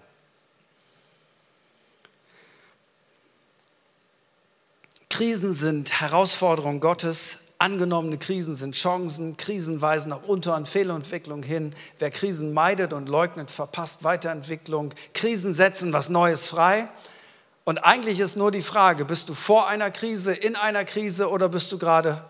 [5.11, 11.75] Krisen sind Herausforderungen Gottes, Angenommene Krisen sind Chancen, Krisen weisen nach Unter- und Fehlentwicklung hin.
[11.99, 14.93] Wer Krisen meidet und leugnet, verpasst Weiterentwicklung.
[15.15, 16.87] Krisen setzen was Neues frei.
[17.65, 21.49] Und eigentlich ist nur die Frage, bist du vor einer Krise, in einer Krise oder
[21.49, 22.23] bist du gerade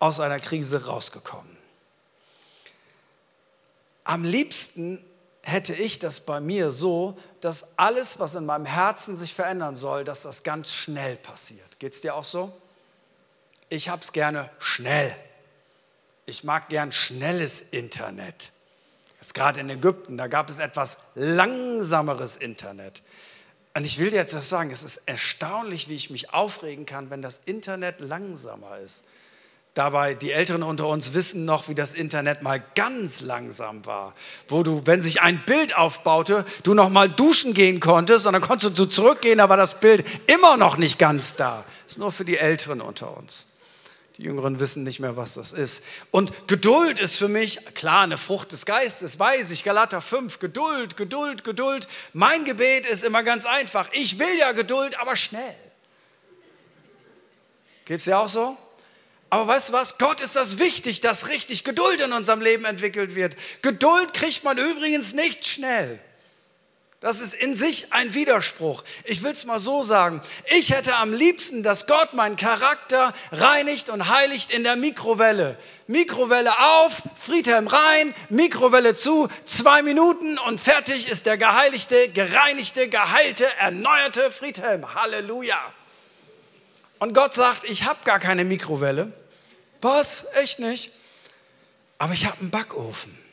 [0.00, 1.56] aus einer Krise rausgekommen?
[4.02, 4.98] Am liebsten
[5.42, 10.02] hätte ich das bei mir so, dass alles, was in meinem Herzen sich verändern soll,
[10.02, 11.78] dass das ganz schnell passiert.
[11.78, 12.52] Geht es dir auch so?
[13.68, 15.14] Ich habe es gerne schnell.
[16.26, 18.52] Ich mag gern schnelles Internet.
[19.20, 23.02] Jetzt gerade in Ägypten, da gab es etwas langsameres Internet.
[23.76, 27.10] Und ich will dir jetzt das sagen, es ist erstaunlich, wie ich mich aufregen kann,
[27.10, 29.02] wenn das Internet langsamer ist.
[29.74, 34.14] Dabei, die Älteren unter uns wissen noch, wie das Internet mal ganz langsam war,
[34.46, 38.42] wo du, wenn sich ein Bild aufbaute, du noch mal duschen gehen konntest und dann
[38.42, 41.64] konntest du zurückgehen, aber das Bild immer noch nicht ganz da.
[41.82, 43.46] Das ist nur für die Älteren unter uns.
[44.18, 45.82] Die Jüngeren wissen nicht mehr, was das ist.
[46.12, 50.96] Und Geduld ist für mich, klar, eine Frucht des Geistes, weiß ich, Galater 5, Geduld,
[50.96, 51.88] Geduld, Geduld.
[52.12, 53.88] Mein Gebet ist immer ganz einfach.
[53.92, 55.56] Ich will ja Geduld, aber schnell.
[57.84, 58.56] Geht es dir auch so?
[59.30, 59.98] Aber weißt du was?
[59.98, 63.34] Gott ist das wichtig, dass richtig Geduld in unserem Leben entwickelt wird.
[63.62, 65.98] Geduld kriegt man übrigens nicht schnell.
[67.04, 68.82] Das ist in sich ein Widerspruch.
[69.04, 70.22] Ich will es mal so sagen.
[70.56, 75.58] Ich hätte am liebsten, dass Gott meinen Charakter reinigt und heiligt in der Mikrowelle.
[75.86, 83.44] Mikrowelle auf, Friedhelm rein, Mikrowelle zu, zwei Minuten und fertig ist der geheiligte, gereinigte, geheilte,
[83.58, 84.94] erneuerte Friedhelm.
[84.94, 85.60] Halleluja.
[87.00, 89.12] Und Gott sagt, ich habe gar keine Mikrowelle.
[89.82, 90.24] Was?
[90.36, 90.90] Echt nicht?
[91.98, 93.23] Aber ich habe einen Backofen.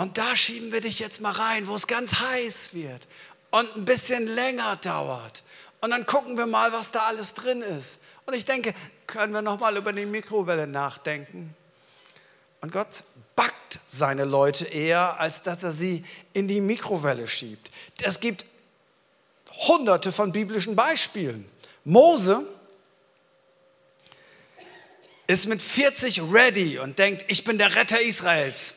[0.00, 3.06] Und da schieben wir dich jetzt mal rein, wo es ganz heiß wird
[3.50, 5.42] und ein bisschen länger dauert.
[5.82, 8.00] Und dann gucken wir mal, was da alles drin ist.
[8.24, 8.72] Und ich denke,
[9.06, 11.54] können wir noch mal über die Mikrowelle nachdenken?
[12.62, 13.04] Und Gott
[13.36, 17.70] backt seine Leute eher, als dass er sie in die Mikrowelle schiebt.
[18.00, 18.46] Es gibt
[19.68, 21.46] hunderte von biblischen Beispielen.
[21.84, 22.46] Mose
[25.26, 28.76] ist mit 40 ready und denkt, ich bin der Retter Israels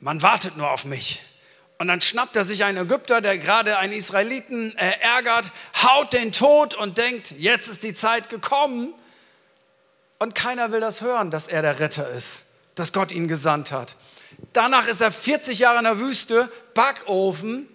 [0.00, 1.22] man wartet nur auf mich.
[1.78, 5.50] Und dann schnappt er sich einen Ägypter, der gerade einen Israeliten äh, ärgert,
[5.82, 8.92] haut den tot und denkt, jetzt ist die Zeit gekommen.
[10.18, 13.96] Und keiner will das hören, dass er der Retter ist, dass Gott ihn gesandt hat.
[14.52, 17.66] Danach ist er 40 Jahre in der Wüste, Backofen.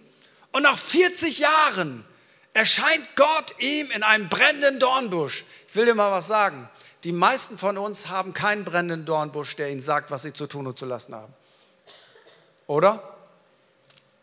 [0.52, 2.06] Und nach 40 Jahren
[2.54, 5.46] erscheint Gott ihm in einem brennenden Dornbusch.
[5.68, 6.70] Ich will dir mal was sagen.
[7.04, 10.68] Die meisten von uns haben keinen brennenden Dornbusch, der ihnen sagt, was sie zu tun
[10.68, 11.34] und zu lassen haben.
[12.68, 13.16] Oder?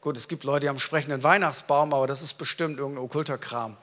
[0.01, 3.39] Gut, es gibt Leute, die haben einen sprechenden Weihnachtsbaum, aber das ist bestimmt irgendein okkulter
[3.39, 3.77] Kram.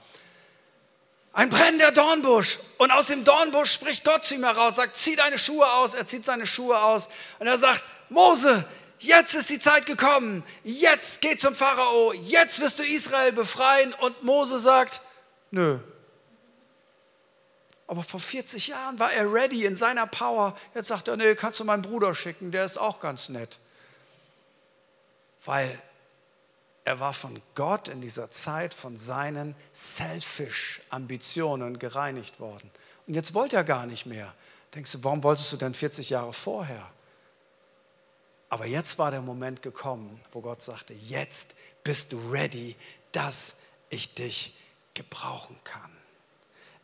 [1.32, 2.60] Ein brennender Dornbusch.
[2.78, 5.94] Und aus dem Dornbusch spricht Gott zu ihm heraus, sagt, zieh deine Schuhe aus.
[5.94, 7.08] Er zieht seine Schuhe aus.
[7.40, 8.66] Und er sagt, Mose,
[8.98, 10.44] jetzt ist die Zeit gekommen.
[10.64, 12.14] Jetzt geh zum Pharao.
[12.14, 13.94] Jetzt wirst du Israel befreien.
[14.02, 15.02] Und Mose sagt,
[15.52, 15.80] nö.
[17.88, 20.56] Aber vor 40 Jahren war er ready in seiner Power.
[20.76, 23.60] Jetzt sagt er, nee, kannst du meinen Bruder schicken, der ist auch ganz nett.
[25.46, 25.80] Weil
[26.84, 32.72] er war von Gott in dieser Zeit von seinen selfish Ambitionen gereinigt worden.
[33.06, 34.34] Und jetzt wollte er gar nicht mehr.
[34.74, 36.90] Denkst du, warum wolltest du denn 40 Jahre vorher?
[38.50, 42.76] Aber jetzt war der Moment gekommen, wo Gott sagte, jetzt bist du ready,
[43.12, 43.58] dass
[43.90, 44.58] ich dich
[44.94, 45.92] gebrauchen kann.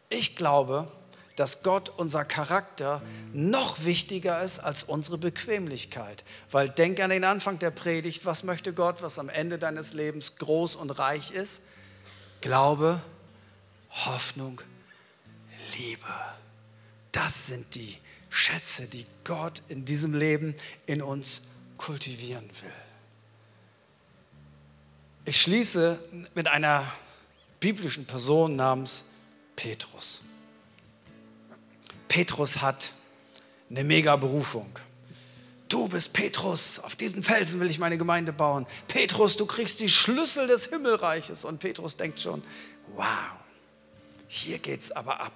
[0.09, 0.87] Ich glaube,
[1.35, 3.01] dass Gott unser Charakter
[3.33, 6.23] noch wichtiger ist als unsere Bequemlichkeit.
[6.49, 10.37] Weil denk an den Anfang der Predigt, was möchte Gott, was am Ende deines Lebens
[10.37, 11.63] groß und reich ist?
[12.41, 13.01] Glaube,
[13.89, 14.61] Hoffnung,
[15.77, 16.05] Liebe.
[17.11, 17.97] Das sind die
[18.29, 21.43] Schätze, die Gott in diesem Leben in uns
[21.77, 22.71] kultivieren will.
[25.25, 25.99] Ich schließe
[26.33, 26.85] mit einer
[27.59, 29.05] biblischen Person namens
[29.55, 30.21] Petrus.
[32.15, 32.93] Petrus hat
[33.69, 34.69] eine mega Berufung.
[35.67, 38.65] Du bist Petrus, auf diesen Felsen will ich meine Gemeinde bauen.
[38.87, 41.43] Petrus, du kriegst die Schlüssel des Himmelreiches.
[41.43, 42.41] Und Petrus denkt schon,
[42.95, 43.05] wow,
[44.29, 45.33] hier geht's aber ab.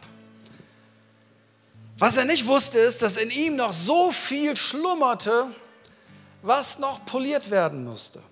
[1.97, 5.47] Was er nicht wusste, ist, dass in ihm noch so viel schlummerte,
[6.43, 8.23] was noch poliert werden musste.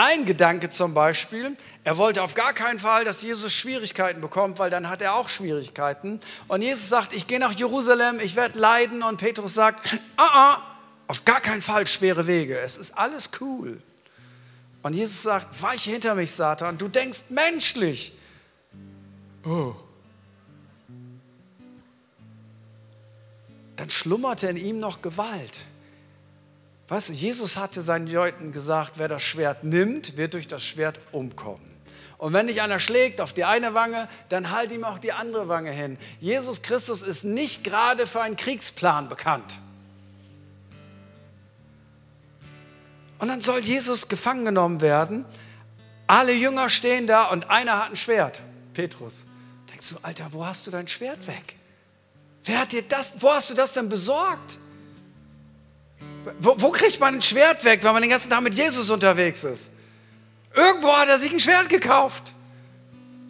[0.00, 4.70] Ein Gedanke zum Beispiel, er wollte auf gar keinen Fall, dass Jesus Schwierigkeiten bekommt, weil
[4.70, 6.20] dann hat er auch Schwierigkeiten.
[6.46, 9.02] Und Jesus sagt, ich gehe nach Jerusalem, ich werde leiden.
[9.02, 10.62] Und Petrus sagt, ah, ah,
[11.08, 13.82] auf gar keinen Fall schwere Wege, es ist alles cool.
[14.84, 18.12] Und Jesus sagt, weiche hinter mich, Satan, du denkst menschlich.
[19.44, 19.74] Oh.
[23.74, 25.58] Dann schlummerte in ihm noch Gewalt.
[26.88, 30.98] Weißt du, Jesus hatte seinen Leuten gesagt, wer das Schwert nimmt, wird durch das Schwert
[31.12, 31.78] umkommen.
[32.16, 35.48] Und wenn dich einer schlägt auf die eine Wange, dann halt ihm auch die andere
[35.48, 35.98] Wange hin.
[36.20, 39.58] Jesus Christus ist nicht gerade für einen Kriegsplan bekannt.
[43.18, 45.24] Und dann soll Jesus gefangen genommen werden.
[46.06, 48.40] Alle Jünger stehen da und einer hat ein Schwert.
[48.72, 49.26] Petrus.
[49.70, 51.56] Denkst du, Alter, wo hast du dein Schwert weg?
[52.44, 54.58] Wer hat dir das, wo hast du das denn besorgt?
[56.40, 59.44] Wo, wo kriegt man ein Schwert weg, wenn man den ganzen Tag mit Jesus unterwegs
[59.44, 59.72] ist?
[60.54, 62.34] Irgendwo hat er sich ein Schwert gekauft.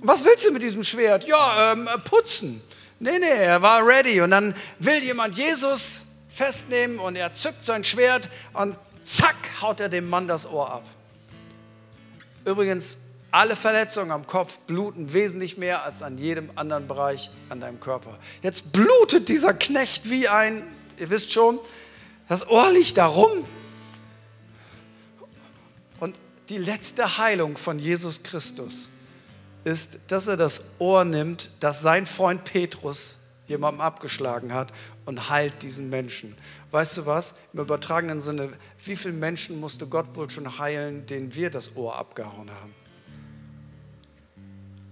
[0.01, 1.27] Was willst du mit diesem Schwert?
[1.27, 2.63] Ja, ähm, putzen.
[3.01, 4.21] Nee, nee, er war ready.
[4.21, 9.89] Und dann will jemand Jesus festnehmen und er zückt sein Schwert und zack, haut er
[9.89, 10.85] dem Mann das Ohr ab.
[12.45, 12.99] Übrigens,
[13.31, 18.19] alle Verletzungen am Kopf bluten wesentlich mehr als an jedem anderen Bereich an deinem Körper.
[18.43, 20.63] Jetzt blutet dieser Knecht wie ein,
[20.99, 21.59] ihr wisst schon,
[22.29, 23.45] das Ohr liegt darum.
[25.99, 28.91] Und die letzte Heilung von Jesus Christus
[29.65, 34.73] ist, dass er das Ohr nimmt, das sein Freund Petrus jemandem abgeschlagen hat
[35.07, 36.37] und heilt diesen Menschen.
[36.71, 37.37] Weißt du was?
[37.55, 38.51] Im übertragenen Sinne,
[38.85, 42.75] wie viele Menschen musste Gott wohl schon heilen, denen wir das Ohr abgehauen haben?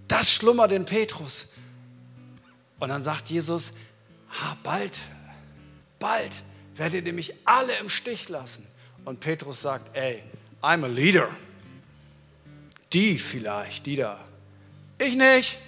[0.09, 1.53] Das schlummert in Petrus.
[2.79, 3.75] Und dann sagt Jesus,
[4.31, 5.01] ah, bald,
[5.99, 6.43] bald
[6.77, 8.67] werdet ihr mich alle im Stich lassen.
[9.05, 10.23] Und Petrus sagt, ey,
[10.63, 11.29] I'm a leader.
[12.93, 14.19] Die vielleicht, die da.
[14.99, 15.59] Ich nicht.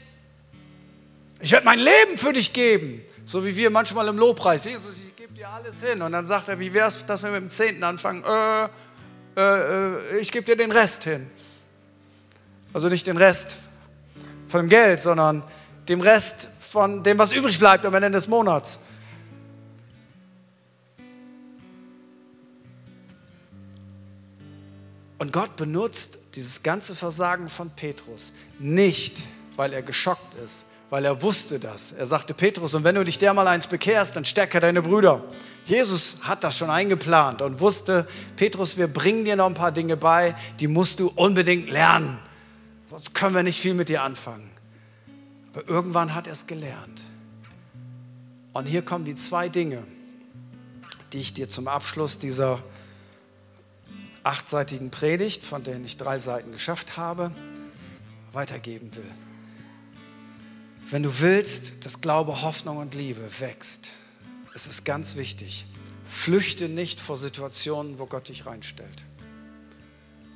[1.40, 3.02] Ich werde mein Leben für dich geben.
[3.24, 4.64] So wie wir manchmal im Lobpreis.
[4.64, 6.00] Jesus, ich gebe dir alles hin.
[6.02, 8.24] Und dann sagt er, wie wäre es, dass wir mit dem Zehnten anfangen?
[8.24, 8.68] Äh,
[9.36, 11.30] äh, äh, ich gebe dir den Rest hin.
[12.72, 13.56] Also nicht den Rest
[14.48, 15.44] von dem Geld, sondern
[15.88, 18.80] dem Rest von dem, was übrig bleibt am Ende des Monats.
[25.18, 29.22] Und Gott benutzt dieses ganze Versagen von Petrus nicht,
[29.56, 31.92] weil er geschockt ist, weil er wusste das.
[31.92, 35.24] Er sagte Petrus, und wenn du dich der mal eins bekehrst, dann stärke deine Brüder.
[35.66, 39.96] Jesus hat das schon eingeplant und wusste, Petrus, wir bringen dir noch ein paar Dinge
[39.96, 42.18] bei, die musst du unbedingt lernen.
[42.88, 44.50] Sonst können wir nicht viel mit dir anfangen.
[45.52, 47.02] Aber irgendwann hat er es gelernt.
[48.52, 49.82] Und hier kommen die zwei Dinge,
[51.12, 52.60] die ich dir zum Abschluss dieser
[54.28, 57.32] achtseitigen Predigt, von der ich drei Seiten geschafft habe,
[58.32, 59.10] weitergeben will.
[60.90, 63.92] Wenn du willst, dass Glaube, Hoffnung und Liebe wächst,
[64.54, 65.64] ist es ganz wichtig,
[66.04, 69.02] flüchte nicht vor Situationen, wo Gott dich reinstellt.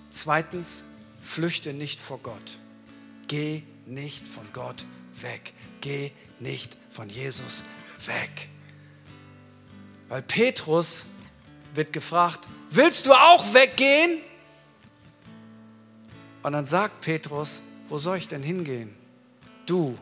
[0.08, 0.84] Zweitens,
[1.20, 2.58] flüchte nicht vor Gott.
[3.28, 4.86] Geh nicht von Gott
[5.20, 5.52] weg.
[5.80, 7.64] Geh nicht von Jesus
[8.06, 8.48] weg.
[10.08, 11.06] Weil Petrus
[11.74, 14.20] wird gefragt, willst du auch weggehen?
[16.42, 18.94] Und dann sagt Petrus, wo soll ich denn hingehen?
[19.66, 19.96] Du,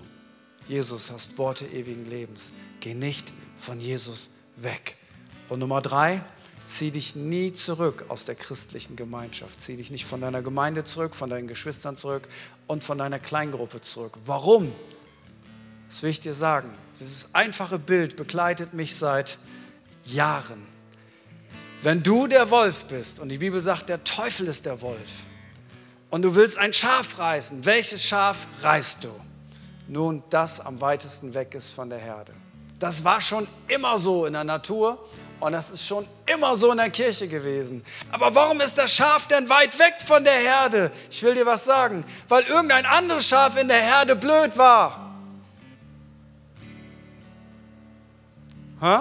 [0.66, 2.52] Jesus, hast Worte ewigen Lebens.
[2.80, 4.96] Geh nicht von Jesus weg.
[5.48, 6.22] Und Nummer drei,
[6.64, 9.60] zieh dich nie zurück aus der christlichen Gemeinschaft.
[9.60, 12.28] Zieh dich nicht von deiner Gemeinde zurück, von deinen Geschwistern zurück
[12.66, 14.16] und von deiner Kleingruppe zurück.
[14.24, 14.72] Warum?
[15.88, 16.70] Das will ich dir sagen.
[16.98, 19.38] Dieses einfache Bild begleitet mich seit
[20.04, 20.69] Jahren.
[21.82, 25.24] Wenn du der Wolf bist, und die Bibel sagt, der Teufel ist der Wolf,
[26.10, 29.10] und du willst ein Schaf reißen, welches Schaf reißt du?
[29.88, 32.32] Nun, das am weitesten weg ist von der Herde.
[32.78, 34.98] Das war schon immer so in der Natur
[35.40, 37.84] und das ist schon immer so in der Kirche gewesen.
[38.10, 40.92] Aber warum ist das Schaf denn weit weg von der Herde?
[41.10, 42.04] Ich will dir was sagen.
[42.28, 45.14] Weil irgendein anderes Schaf in der Herde blöd war.
[48.80, 48.98] Hä?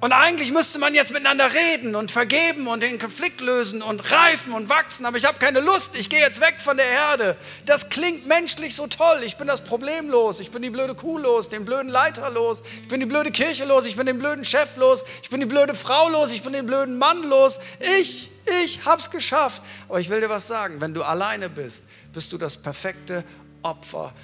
[0.00, 4.52] Und eigentlich müsste man jetzt miteinander reden und vergeben und den Konflikt lösen und reifen
[4.52, 7.36] und wachsen, aber ich habe keine Lust, ich gehe jetzt weg von der Herde.
[7.66, 9.22] Das klingt menschlich so toll.
[9.24, 12.62] Ich bin das Problem los, ich bin die blöde Kuh los, den blöden Leiter los,
[12.82, 15.46] ich bin die blöde Kirche los, ich bin den blöden Chef los, ich bin die
[15.46, 17.58] blöde Frau los, ich bin den blöden Mann los.
[18.00, 18.30] Ich,
[18.62, 19.62] ich hab's geschafft.
[19.88, 23.24] Aber ich will dir was sagen, wenn du alleine bist, bist du das perfekte
[23.62, 24.14] Opfer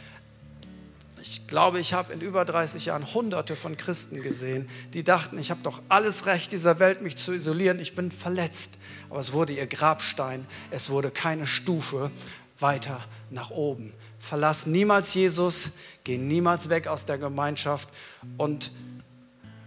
[1.26, 5.50] ich glaube, ich habe in über 30 Jahren hunderte von Christen gesehen, die dachten, ich
[5.50, 7.80] habe doch alles Recht dieser Welt, mich zu isolieren.
[7.80, 8.74] Ich bin verletzt.
[9.08, 10.46] Aber es wurde ihr Grabstein.
[10.70, 12.10] Es wurde keine Stufe
[12.58, 13.94] weiter nach oben.
[14.18, 15.72] Verlass niemals Jesus,
[16.04, 17.88] geh niemals weg aus der Gemeinschaft
[18.36, 18.70] und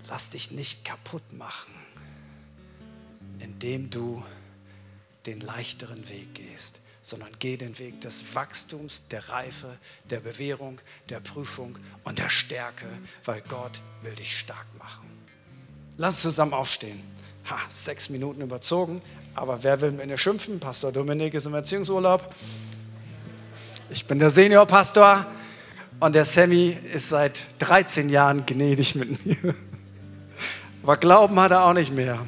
[0.10, 1.74] lass dich nicht kaputt machen,
[3.39, 4.24] indem du
[5.26, 9.78] den leichteren Weg gehst sondern geh den Weg des Wachstums, der Reife,
[10.10, 10.78] der Bewährung,
[11.08, 12.86] der Prüfung und der Stärke,
[13.24, 15.08] weil Gott will dich stark machen.
[15.95, 16.99] Lass uns zusammen aufstehen.
[17.49, 19.01] Ha, sechs Minuten überzogen,
[19.36, 20.60] aber wer will mir schimpfen?
[20.60, 22.30] Pastor Dominik ist im Erziehungsurlaub.
[23.89, 25.26] Ich bin der Seniorpastor
[26.01, 29.55] und der Sammy ist seit 13 Jahren gnädig mit mir.
[30.84, 32.20] Aber Glauben hat er auch nicht mehr.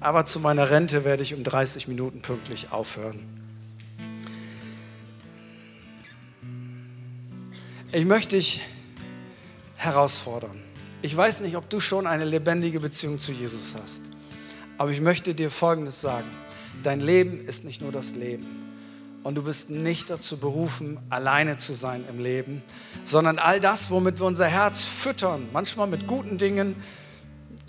[0.00, 3.45] Aber zu meiner Rente werde ich um 30 Minuten pünktlich aufhören.
[7.96, 8.60] Ich möchte dich
[9.76, 10.62] herausfordern.
[11.00, 14.02] Ich weiß nicht, ob du schon eine lebendige Beziehung zu Jesus hast,
[14.76, 16.26] aber ich möchte dir Folgendes sagen.
[16.82, 18.44] Dein Leben ist nicht nur das Leben.
[19.22, 22.62] Und du bist nicht dazu berufen, alleine zu sein im Leben,
[23.04, 26.76] sondern all das, womit wir unser Herz füttern, manchmal mit guten Dingen,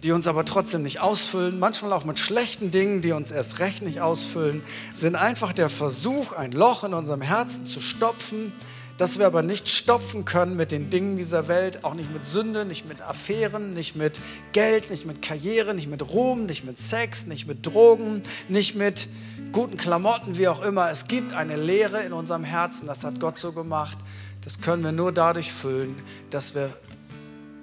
[0.04, 3.82] die uns aber trotzdem nicht ausfüllen, manchmal auch mit schlechten Dingen, die uns erst recht
[3.82, 4.62] nicht ausfüllen,
[4.94, 8.52] sind einfach der Versuch, ein Loch in unserem Herzen zu stopfen,
[8.98, 12.66] dass wir aber nicht stopfen können mit den Dingen dieser Welt, auch nicht mit Sünde,
[12.66, 14.20] nicht mit Affären, nicht mit
[14.54, 19.08] Geld, nicht mit Karriere, nicht mit Ruhm, nicht mit Sex, nicht mit Drogen, nicht mit
[19.52, 20.90] guten Klamotten, wie auch immer.
[20.90, 23.98] Es gibt eine Leere in unserem Herzen, das hat Gott so gemacht.
[24.42, 26.74] Das können wir nur dadurch füllen, dass wir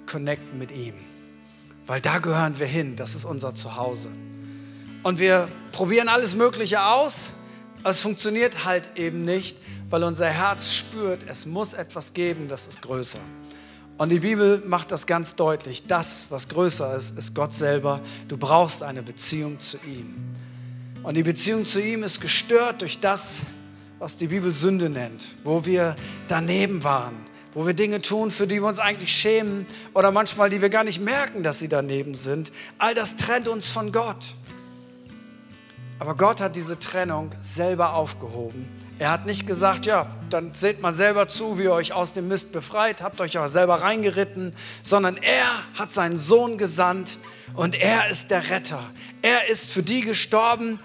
[0.05, 0.93] connecten mit ihm.
[1.85, 4.09] Weil da gehören wir hin, das ist unser Zuhause.
[5.03, 7.33] Und wir probieren alles Mögliche aus,
[7.83, 9.57] es funktioniert halt eben nicht,
[9.89, 13.19] weil unser Herz spürt, es muss etwas geben, das ist größer.
[13.97, 15.87] Und die Bibel macht das ganz deutlich.
[15.87, 18.01] Das, was größer ist, ist Gott selber.
[18.27, 20.13] Du brauchst eine Beziehung zu ihm.
[21.03, 23.43] Und die Beziehung zu ihm ist gestört durch das,
[23.99, 25.95] was die Bibel Sünde nennt, wo wir
[26.27, 27.15] daneben waren,
[27.53, 30.83] wo wir Dinge tun, für die wir uns eigentlich schämen oder manchmal, die wir gar
[30.83, 32.51] nicht merken, dass sie daneben sind.
[32.77, 34.35] All das trennt uns von Gott.
[35.99, 38.67] Aber Gott hat diese Trennung selber aufgehoben
[38.97, 42.27] er hat nicht gesagt, ja, dann seht mal selber zu, wie ihr euch aus dem
[42.27, 47.17] Mist befreit, habt euch aber selber reingeritten, sondern er hat seinen Sohn gesandt
[47.55, 48.83] und er ist der Retter.
[49.21, 50.79] Er ist für die gestorben,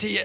[0.00, 0.20] die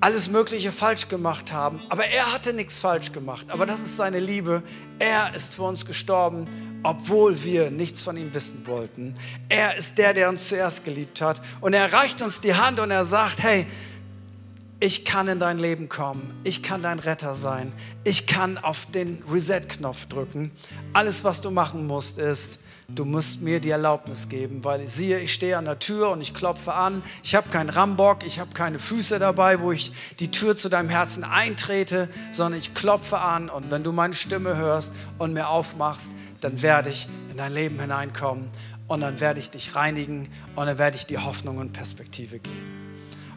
[0.00, 1.80] alles Mögliche falsch gemacht haben.
[1.88, 3.46] Aber er hatte nichts falsch gemacht.
[3.48, 4.62] Aber das ist seine Liebe.
[4.98, 6.46] Er ist für uns gestorben,
[6.82, 9.14] obwohl wir nichts von ihm wissen wollten.
[9.48, 11.40] Er ist der, der uns zuerst geliebt hat.
[11.62, 13.66] Und er reicht uns die Hand und er sagt, hey,
[14.84, 17.72] ich kann in dein Leben kommen, ich kann dein Retter sein,
[18.04, 20.50] ich kann auf den Reset-Knopf drücken.
[20.92, 22.58] Alles, was du machen musst, ist,
[22.88, 26.34] du musst mir die Erlaubnis geben, weil siehe, ich stehe an der Tür und ich
[26.34, 27.02] klopfe an.
[27.22, 30.90] Ich habe keinen Rambock, ich habe keine Füße dabei, wo ich die Tür zu deinem
[30.90, 36.12] Herzen eintrete, sondern ich klopfe an und wenn du meine Stimme hörst und mir aufmachst,
[36.42, 38.50] dann werde ich in dein Leben hineinkommen
[38.86, 42.83] und dann werde ich dich reinigen und dann werde ich dir Hoffnung und Perspektive geben.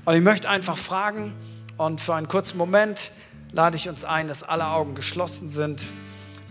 [0.07, 1.33] Und ich möchte einfach fragen
[1.75, 3.11] und für einen kurzen Moment
[3.51, 5.83] lade ich uns ein, dass alle Augen geschlossen sind.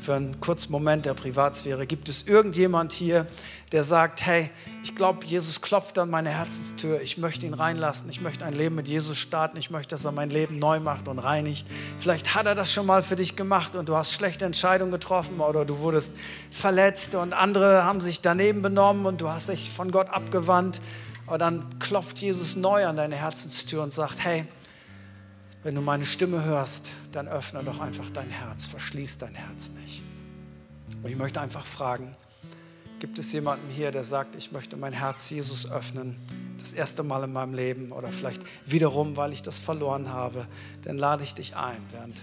[0.03, 1.87] für einen kurzen Moment der Privatsphäre.
[1.87, 3.27] Gibt es irgendjemand hier,
[3.73, 4.51] der sagt, hey,
[4.85, 8.77] ich glaube, Jesus klopft an meine Herzenstür, ich möchte ihn reinlassen, ich möchte ein Leben
[8.77, 11.67] mit Jesus starten, ich möchte, dass er mein Leben neu macht und reinigt.
[11.99, 15.41] Vielleicht hat er das schon mal für dich gemacht und du hast schlechte Entscheidungen getroffen
[15.41, 16.15] oder du wurdest
[16.53, 20.81] verletzt und andere haben sich daneben benommen und du hast dich von Gott abgewandt.
[21.27, 24.47] Aber dann klopft Jesus neu an deine Herzenstür und sagt, hey,
[25.63, 30.03] wenn du meine Stimme hörst, dann öffne doch einfach dein Herz, verschließ dein Herz nicht.
[31.03, 32.15] Und ich möchte einfach fragen,
[33.01, 36.17] gibt es jemanden hier, der sagt, ich möchte mein Herz Jesus öffnen,
[36.59, 40.47] das erste Mal in meinem Leben oder vielleicht wiederum, weil ich das verloren habe,
[40.83, 42.23] dann lade ich dich ein, während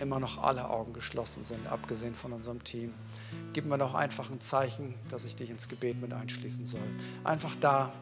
[0.00, 2.92] immer noch alle Augen geschlossen sind, abgesehen von unserem Team.
[3.52, 6.80] Gib mir doch einfach ein Zeichen, dass ich dich ins Gebet mit einschließen soll.
[7.22, 7.92] Einfach da,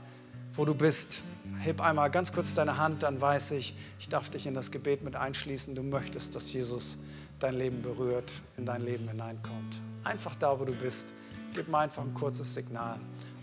[0.55, 1.21] wo du bist.
[1.59, 5.03] Heb einmal ganz kurz deine Hand, dann weiß ich, ich darf dich in das Gebet
[5.03, 5.75] mit einschließen.
[5.75, 6.99] Du möchtest, dass Jesus
[7.39, 9.81] dein Leben berührt, in dein Leben hineinkommt.
[10.05, 11.13] Einfach da, wo du bist.
[11.55, 12.99] Gib mir einfach ein kurzes Signal.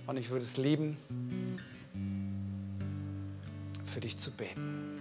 [0.07, 0.97] Und ich würde es lieben,
[3.83, 4.99] für dich zu beten.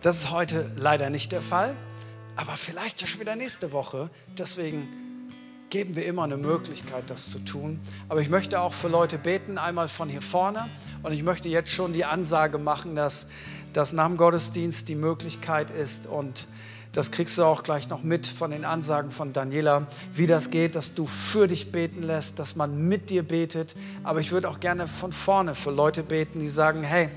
[0.00, 1.76] Das ist heute leider nicht der Fall,
[2.38, 4.10] aber vielleicht schon wieder nächste Woche.
[4.38, 4.86] Deswegen
[5.70, 7.80] geben wir immer eine Möglichkeit, das zu tun.
[8.08, 10.68] Aber ich möchte auch für Leute beten, einmal von hier vorne.
[11.02, 13.26] Und ich möchte jetzt schon die Ansage machen, dass
[13.72, 16.46] das nach dem Gottesdienst die Möglichkeit ist und
[16.92, 20.74] das kriegst du auch gleich noch mit von den Ansagen von Daniela, wie das geht,
[20.74, 23.74] dass du für dich beten lässt, dass man mit dir betet.
[24.04, 27.10] Aber ich würde auch gerne von vorne für Leute beten, die sagen, hey,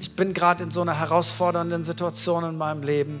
[0.00, 3.20] ich bin gerade in so einer herausfordernden Situation in meinem Leben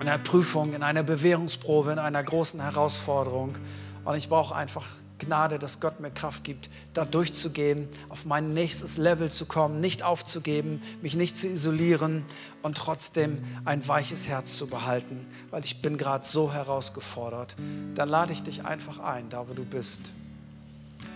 [0.00, 3.56] in einer Prüfung, in einer Bewährungsprobe, in einer großen Herausforderung.
[4.04, 4.86] Und ich brauche einfach
[5.18, 10.02] Gnade, dass Gott mir Kraft gibt, da durchzugehen, auf mein nächstes Level zu kommen, nicht
[10.02, 12.24] aufzugeben, mich nicht zu isolieren
[12.62, 17.54] und trotzdem ein weiches Herz zu behalten, weil ich bin gerade so herausgefordert.
[17.94, 20.10] Dann lade ich dich einfach ein, da wo du bist,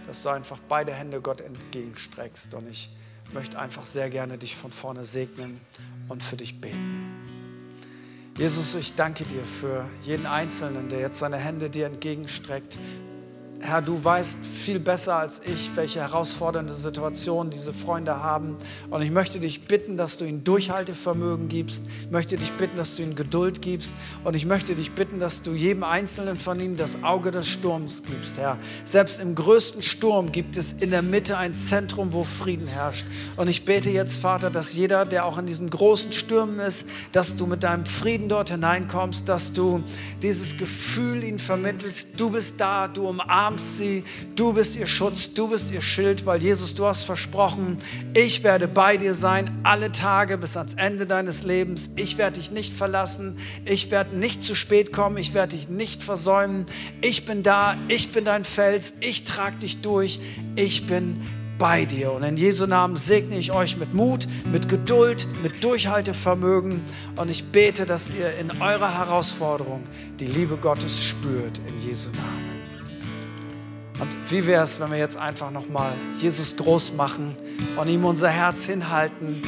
[0.06, 2.54] dass du einfach beide Hände Gott entgegenstreckst.
[2.54, 2.90] Und ich
[3.32, 5.60] möchte einfach sehr gerne dich von vorne segnen
[6.08, 7.17] und für dich beten.
[8.38, 12.78] Jesus, ich danke dir für jeden Einzelnen, der jetzt seine Hände dir entgegenstreckt,
[13.60, 18.56] Herr, du weißt viel besser als ich, welche herausfordernde Situation diese Freunde haben.
[18.88, 21.82] Und ich möchte dich bitten, dass du ihnen Durchhaltevermögen gibst.
[22.02, 23.94] Ich möchte dich bitten, dass du ihnen Geduld gibst.
[24.22, 28.04] Und ich möchte dich bitten, dass du jedem Einzelnen von ihnen das Auge des Sturms
[28.04, 28.58] gibst, Herr.
[28.84, 33.06] Selbst im größten Sturm gibt es in der Mitte ein Zentrum, wo Frieden herrscht.
[33.36, 37.34] Und ich bete jetzt, Vater, dass jeder, der auch in diesen großen Stürmen ist, dass
[37.34, 39.82] du mit deinem Frieden dort hineinkommst, dass du
[40.22, 42.20] dieses Gefühl ihnen vermittelst.
[42.20, 44.04] Du bist da, du umarmst umarmst sie.
[44.36, 47.78] Du bist ihr Schutz, du bist ihr Schild, weil Jesus, du hast versprochen,
[48.14, 51.90] ich werde bei dir sein alle Tage bis ans Ende deines Lebens.
[51.96, 53.38] Ich werde dich nicht verlassen.
[53.64, 55.16] Ich werde nicht zu spät kommen.
[55.16, 56.66] Ich werde dich nicht versäumen.
[57.00, 57.76] Ich bin da.
[57.88, 58.94] Ich bin dein Fels.
[59.00, 60.20] Ich trage dich durch.
[60.54, 61.20] Ich bin
[61.58, 62.12] bei dir.
[62.12, 66.82] Und in Jesu Namen segne ich euch mit Mut, mit Geduld, mit Durchhaltevermögen.
[67.16, 69.84] Und ich bete, dass ihr in eurer Herausforderung
[70.20, 71.58] die Liebe Gottes spürt.
[71.66, 72.47] In Jesu Namen.
[74.00, 77.34] Und wie wäre es, wenn wir jetzt einfach nochmal Jesus groß machen
[77.76, 79.42] und ihm unser Herz hinhalten,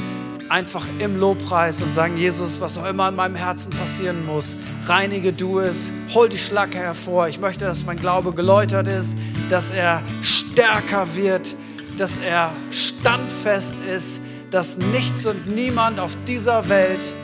[0.49, 5.31] einfach im Lobpreis und sagen, Jesus, was auch immer in meinem Herzen passieren muss, reinige
[5.31, 7.29] du es, hol die Schlacke hervor.
[7.29, 9.15] Ich möchte, dass mein Glaube geläutert ist,
[9.49, 11.55] dass er stärker wird,
[11.97, 17.15] dass er standfest ist, dass nichts und niemand auf dieser Welt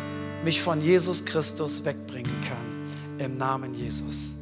[0.45, 3.25] mich von Jesus Christus wegbringen kann.
[3.25, 4.36] Im Namen Jesus.